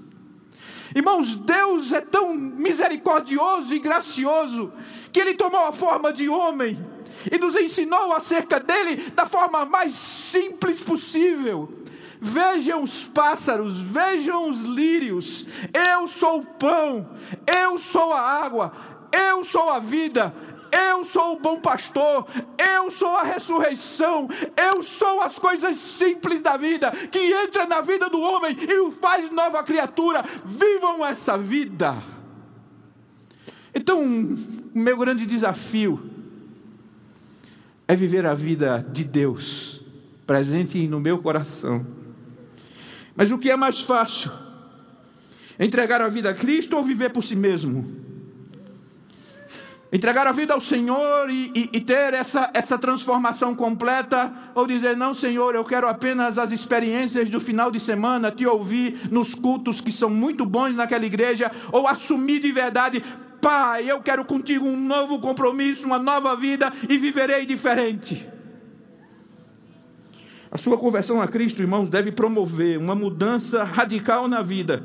Irmãos, 0.95 1.35
Deus 1.37 1.93
é 1.93 2.01
tão 2.01 2.35
misericordioso 2.35 3.75
e 3.75 3.79
gracioso 3.79 4.73
que 5.13 5.21
Ele 5.21 5.35
tomou 5.35 5.67
a 5.67 5.73
forma 5.73 6.13
de 6.13 6.29
homem 6.29 6.79
e 7.31 7.39
nos 7.39 7.57
ensinou 7.57 8.13
acerca 8.13 8.61
dele 8.61 9.11
da 9.15 9.27
forma 9.27 9.65
mais 9.65 9.93
simples 9.93 10.81
possível. 10.81 11.73
Vejam 12.21 12.83
os 12.83 13.05
pássaros, 13.05 13.79
vejam 13.79 14.51
os 14.51 14.65
lírios. 14.65 15.47
Eu 15.73 16.07
sou 16.09 16.41
o 16.41 16.47
pão, 16.47 17.09
eu 17.47 17.79
sou 17.79 18.13
a 18.13 18.21
água, 18.21 18.73
eu 19.13 19.45
sou 19.45 19.71
a 19.71 19.79
vida, 19.79 20.35
eu 20.71 21.05
sou 21.05 21.35
o 21.35 21.39
bom 21.39 21.61
pastor, 21.61 22.27
eu 22.59 22.91
sou 22.91 23.15
a 23.15 23.23
ressurreição, 23.23 24.29
eu 24.57 24.83
sou 24.83 25.23
as 25.23 25.39
coisas 25.39 25.77
simples 25.77 26.43
da 26.43 26.57
vida, 26.57 26.91
que 26.91 27.19
entra 27.19 27.67
na 27.67 27.81
vida 27.81 28.09
do 28.09 28.21
homem 28.21 28.57
e 28.61 28.81
o 28.81 28.91
faz 28.91 29.31
nova 29.31 29.63
criatura. 29.63 30.25
Vivam 30.45 31.07
essa 31.07 31.39
vida. 31.39 31.95
Então, 33.73 34.03
o 34.03 34.79
meu 34.79 34.97
grande 34.97 35.25
desafio 35.25 36.18
é 37.89 37.97
viver 37.97 38.27
a 38.27 38.35
vida 38.35 38.87
de 38.93 39.03
Deus 39.03 39.81
presente 40.27 40.87
no 40.87 41.01
meu 41.01 41.19
coração. 41.19 41.87
Mas 43.17 43.31
o 43.31 43.39
que 43.39 43.51
é 43.51 43.57
mais 43.57 43.81
fácil? 43.81 44.31
Entregar 45.59 46.03
a 46.03 46.09
vida 46.09 46.29
a 46.29 46.35
Cristo 46.35 46.77
ou 46.77 46.85
viver 46.85 47.11
por 47.11 47.25
si 47.25 47.35
mesmo? 47.35 47.97
Entregar 49.91 50.27
a 50.27 50.33
vida 50.33 50.53
ao 50.53 50.61
Senhor 50.61 51.31
e, 51.31 51.51
e, 51.55 51.71
e, 51.73 51.81
ter 51.81 52.13
essa, 52.13 52.51
essa 52.53 52.77
transformação 52.77 53.55
completa, 53.55 54.31
ou 54.55 54.67
dizer, 54.67 54.95
não, 54.95 55.15
Senhor, 55.15 55.55
eu 55.55 55.65
quero 55.65 55.89
apenas 55.89 56.37
as 56.37 56.53
experiências 56.53 57.31
do 57.31 57.41
final 57.41 57.71
de 57.71 57.81
semana, 57.81 58.31
te 58.31 58.47
ouvir 58.47 59.09
nos 59.11 59.35
cultos 59.35 59.81
que 59.81 59.91
são 59.91 60.11
muito 60.11 60.45
bons 60.45 60.75
naquela 60.75 61.07
igreja, 61.07 61.51
ou 61.73 61.89
assumir 61.89 62.41
de 62.41 62.53
verdade, 62.53 63.03
Pai, 63.41 63.91
eu 63.91 64.01
quero 64.01 64.25
contigo 64.25 64.67
um 64.67 64.79
novo 64.79 65.19
compromisso, 65.21 65.87
uma 65.87 65.99
nova 65.99 66.35
vida 66.37 66.73
e 66.89 66.99
viverei 66.99 67.47
diferente. 67.47 68.29
A 70.51 70.59
sua 70.59 70.79
conversão 70.79 71.21
a 71.21 71.29
Cristo, 71.29 71.61
irmãos, 71.61 71.89
deve 71.89 72.11
promover 72.11 72.79
uma 72.79 72.95
mudança 72.95 73.63
radical 73.65 74.27
na 74.27 74.43
vida, 74.43 74.83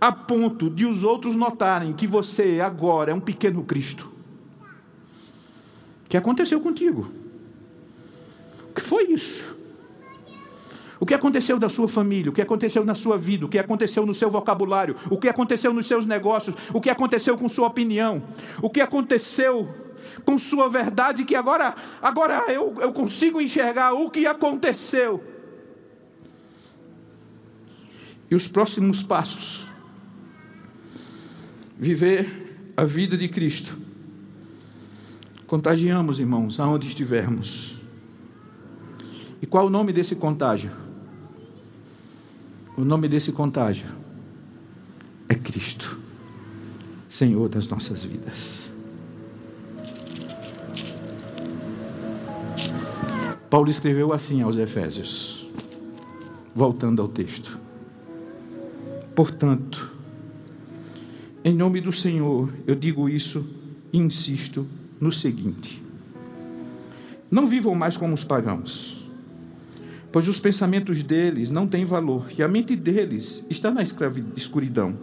a 0.00 0.12
ponto 0.12 0.68
de 0.70 0.84
os 0.84 1.04
outros 1.04 1.34
notarem 1.34 1.92
que 1.92 2.06
você 2.06 2.60
agora 2.60 3.10
é 3.10 3.14
um 3.14 3.20
pequeno 3.20 3.64
Cristo 3.64 4.10
que 6.10 6.16
aconteceu 6.16 6.60
contigo? 6.60 7.08
O 8.68 8.74
que 8.74 8.80
foi 8.80 9.04
isso? 9.04 9.49
O 11.00 11.06
que 11.06 11.14
aconteceu 11.14 11.58
da 11.58 11.68
sua 11.68 11.88
família? 11.88 12.30
O 12.30 12.34
que 12.34 12.42
aconteceu 12.42 12.84
na 12.84 12.94
sua 12.94 13.16
vida? 13.16 13.46
O 13.46 13.48
que 13.48 13.58
aconteceu 13.58 14.04
no 14.04 14.14
seu 14.14 14.30
vocabulário? 14.30 14.94
O 15.10 15.16
que 15.16 15.28
aconteceu 15.28 15.72
nos 15.72 15.86
seus 15.86 16.04
negócios? 16.04 16.54
O 16.72 16.80
que 16.80 16.90
aconteceu 16.90 17.36
com 17.36 17.48
sua 17.48 17.66
opinião? 17.66 18.22
O 18.60 18.68
que 18.68 18.80
aconteceu 18.80 19.68
com 20.24 20.36
sua 20.36 20.68
verdade? 20.68 21.24
Que 21.24 21.34
agora, 21.34 21.74
agora 22.02 22.44
eu, 22.52 22.76
eu 22.80 22.92
consigo 22.92 23.40
enxergar 23.40 23.94
o 23.94 24.10
que 24.10 24.26
aconteceu. 24.26 25.24
E 28.30 28.34
os 28.34 28.46
próximos 28.46 29.02
passos. 29.02 29.66
Viver 31.78 32.72
a 32.76 32.84
vida 32.84 33.16
de 33.16 33.26
Cristo 33.26 33.90
Contagiamos, 35.50 36.20
irmãos, 36.20 36.60
aonde 36.60 36.86
estivermos. 36.86 37.82
E 39.42 39.46
qual 39.46 39.66
o 39.66 39.68
nome 39.68 39.92
desse 39.92 40.14
contágio? 40.14 40.70
O 42.76 42.84
nome 42.84 43.08
desse 43.08 43.32
contágio 43.32 43.88
é 45.28 45.34
Cristo, 45.34 45.98
Senhor 47.08 47.48
das 47.48 47.68
nossas 47.68 48.04
vidas. 48.04 48.70
Paulo 53.50 53.68
escreveu 53.68 54.12
assim 54.12 54.42
aos 54.42 54.56
Efésios, 54.56 55.44
voltando 56.54 57.02
ao 57.02 57.08
texto. 57.08 57.58
Portanto, 59.14 59.90
em 61.44 61.54
nome 61.54 61.80
do 61.80 61.92
Senhor, 61.92 62.48
eu 62.66 62.74
digo 62.76 63.08
isso 63.08 63.44
e 63.92 63.98
insisto 63.98 64.66
no 65.00 65.10
seguinte: 65.10 65.82
Não 67.30 67.46
vivam 67.46 67.74
mais 67.74 67.96
como 67.96 68.14
os 68.14 68.22
pagãos, 68.22 68.99
pois 70.12 70.26
os 70.28 70.40
pensamentos 70.40 71.02
deles 71.02 71.50
não 71.50 71.66
têm 71.66 71.84
valor 71.84 72.30
e 72.36 72.42
a 72.42 72.48
mente 72.48 72.74
deles 72.74 73.44
está 73.48 73.70
na 73.70 73.82
escuridão. 74.36 74.96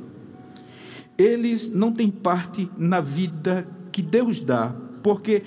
Eles 1.18 1.72
não 1.72 1.92
têm 1.92 2.12
parte 2.12 2.70
na 2.78 3.00
vida 3.00 3.68
que 3.92 4.02
Deus 4.02 4.42
dá, 4.42 4.76
porque 5.02 5.44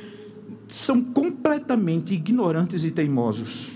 são 0.66 1.00
completamente 1.00 2.14
ignorantes 2.14 2.84
e 2.84 2.90
teimosos. 2.90 3.68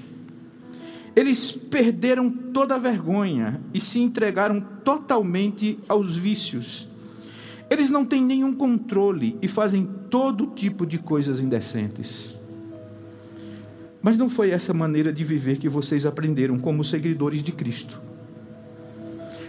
Eles 1.15 1.53
perderam 1.53 2.29
toda 2.29 2.75
a 2.75 2.79
vergonha 2.79 3.61
e 3.73 3.81
se 3.81 4.01
entregaram 4.01 4.61
totalmente 4.61 5.79
aos 5.89 6.17
vícios. 6.17 6.89
Eles 7.71 7.89
não 7.89 8.05
têm 8.05 8.23
nenhum 8.23 8.53
controle 8.53 9.39
e 9.41 9.47
fazem 9.47 9.89
todo 10.11 10.49
tipo 10.49 10.85
de 10.85 10.99
coisas 10.99 11.41
indecentes. 11.41 12.37
Mas 14.05 14.19
não 14.19 14.29
foi 14.29 14.51
essa 14.51 14.75
maneira 14.75 15.11
de 15.11 15.25
viver 15.25 15.57
que 15.57 15.67
vocês 15.67 16.05
aprenderam 16.05 16.59
como 16.59 16.85
seguidores 16.85 17.43
de 17.43 17.53
Cristo. 17.53 18.03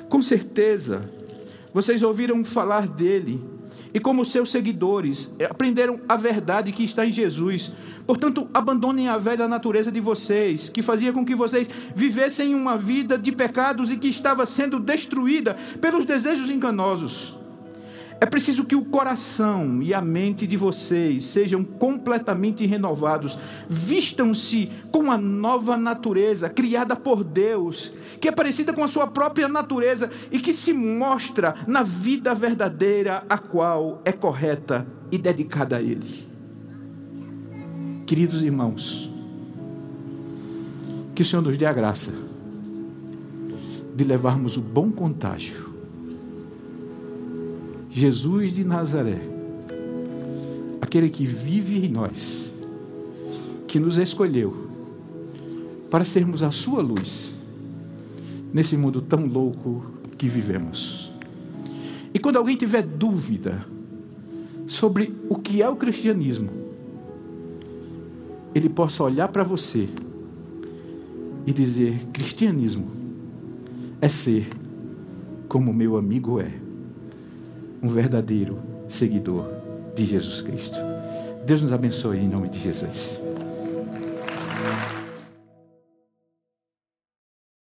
Com 0.07 0.21
certeza, 0.21 1.09
vocês 1.73 2.01
ouviram 2.01 2.41
falar 2.45 2.87
dele 2.87 3.43
e, 3.93 3.99
como 3.99 4.23
seus 4.23 4.49
seguidores, 4.49 5.29
aprenderam 5.49 5.99
a 6.07 6.15
verdade 6.15 6.71
que 6.71 6.85
está 6.85 7.05
em 7.05 7.11
Jesus. 7.11 7.73
Portanto, 8.07 8.47
abandonem 8.53 9.09
a 9.09 9.17
velha 9.17 9.45
natureza 9.45 9.91
de 9.91 9.99
vocês, 9.99 10.69
que 10.69 10.81
fazia 10.81 11.11
com 11.11 11.25
que 11.25 11.35
vocês 11.35 11.69
vivessem 11.93 12.55
uma 12.55 12.77
vida 12.77 13.17
de 13.17 13.33
pecados 13.33 13.91
e 13.91 13.97
que 13.97 14.07
estava 14.07 14.45
sendo 14.45 14.79
destruída 14.79 15.57
pelos 15.81 16.05
desejos 16.05 16.49
enganosos. 16.49 17.37
É 18.25 18.27
preciso 18.27 18.65
que 18.65 18.75
o 18.75 18.83
coração 18.83 19.83
e 19.83 19.93
a 19.93 20.01
mente 20.01 20.47
de 20.47 20.57
vocês 20.57 21.25
sejam 21.25 21.63
completamente 21.63 22.65
renovados, 22.65 23.37
vistam-se 23.69 24.71
com 24.91 25.11
a 25.11 25.17
nova 25.17 25.77
natureza 25.77 26.49
criada 26.49 26.95
por 26.95 27.23
Deus, 27.23 27.93
que 28.19 28.27
é 28.27 28.31
parecida 28.31 28.73
com 28.73 28.83
a 28.83 28.87
sua 28.87 29.05
própria 29.05 29.47
natureza 29.47 30.09
e 30.31 30.39
que 30.39 30.55
se 30.55 30.73
mostra 30.73 31.53
na 31.67 31.83
vida 31.83 32.33
verdadeira, 32.33 33.23
a 33.29 33.37
qual 33.37 34.01
é 34.03 34.11
correta 34.11 34.87
e 35.11 35.19
dedicada 35.19 35.77
a 35.77 35.81
Ele. 35.83 36.27
Queridos 38.07 38.41
irmãos, 38.41 39.07
que 41.13 41.21
o 41.21 41.25
Senhor 41.25 41.43
nos 41.43 41.59
dê 41.59 41.67
a 41.67 41.73
graça 41.73 42.11
de 43.95 44.03
levarmos 44.03 44.57
o 44.57 44.61
bom 44.61 44.89
contágio 44.89 45.74
Jesus 47.97 48.51
de 48.51 48.65
Nazaré, 48.65 49.21
aquele 50.81 51.09
que 51.09 51.25
vive 51.25 51.85
em 51.85 51.87
nós, 51.87 52.43
que 53.69 53.79
nos 53.79 53.97
escolheu 53.97 54.53
para 55.89 56.03
sermos 56.03 56.43
a 56.43 56.51
sua 56.51 56.81
luz 56.81 57.33
nesse 58.53 58.75
mundo 58.75 59.01
tão 59.01 59.25
louco 59.25 59.85
que 60.17 60.27
vivemos. 60.27 61.09
E 62.13 62.19
quando 62.19 62.35
alguém 62.35 62.57
tiver 62.57 62.81
dúvida 62.81 63.65
sobre 64.67 65.13
o 65.29 65.37
que 65.37 65.61
é 65.61 65.69
o 65.69 65.77
cristianismo, 65.77 66.49
ele 68.53 68.67
possa 68.67 69.05
olhar 69.05 69.29
para 69.29 69.45
você 69.45 69.87
e 71.47 71.53
dizer: 71.53 71.97
cristianismo 72.11 72.87
é 74.01 74.09
ser 74.09 74.49
como 75.47 75.73
meu 75.73 75.95
amigo 75.95 76.41
é 76.41 76.64
um 77.85 77.87
verdadeiro 77.87 78.57
seguidor 78.89 79.47
de 79.93 80.05
Jesus 80.05 80.41
Cristo. 80.41 80.77
Deus 81.45 81.61
nos 81.61 81.71
abençoe 81.71 82.17
em 82.17 82.27
nome 82.27 82.49
de 82.49 82.59
Jesus. 82.59 83.21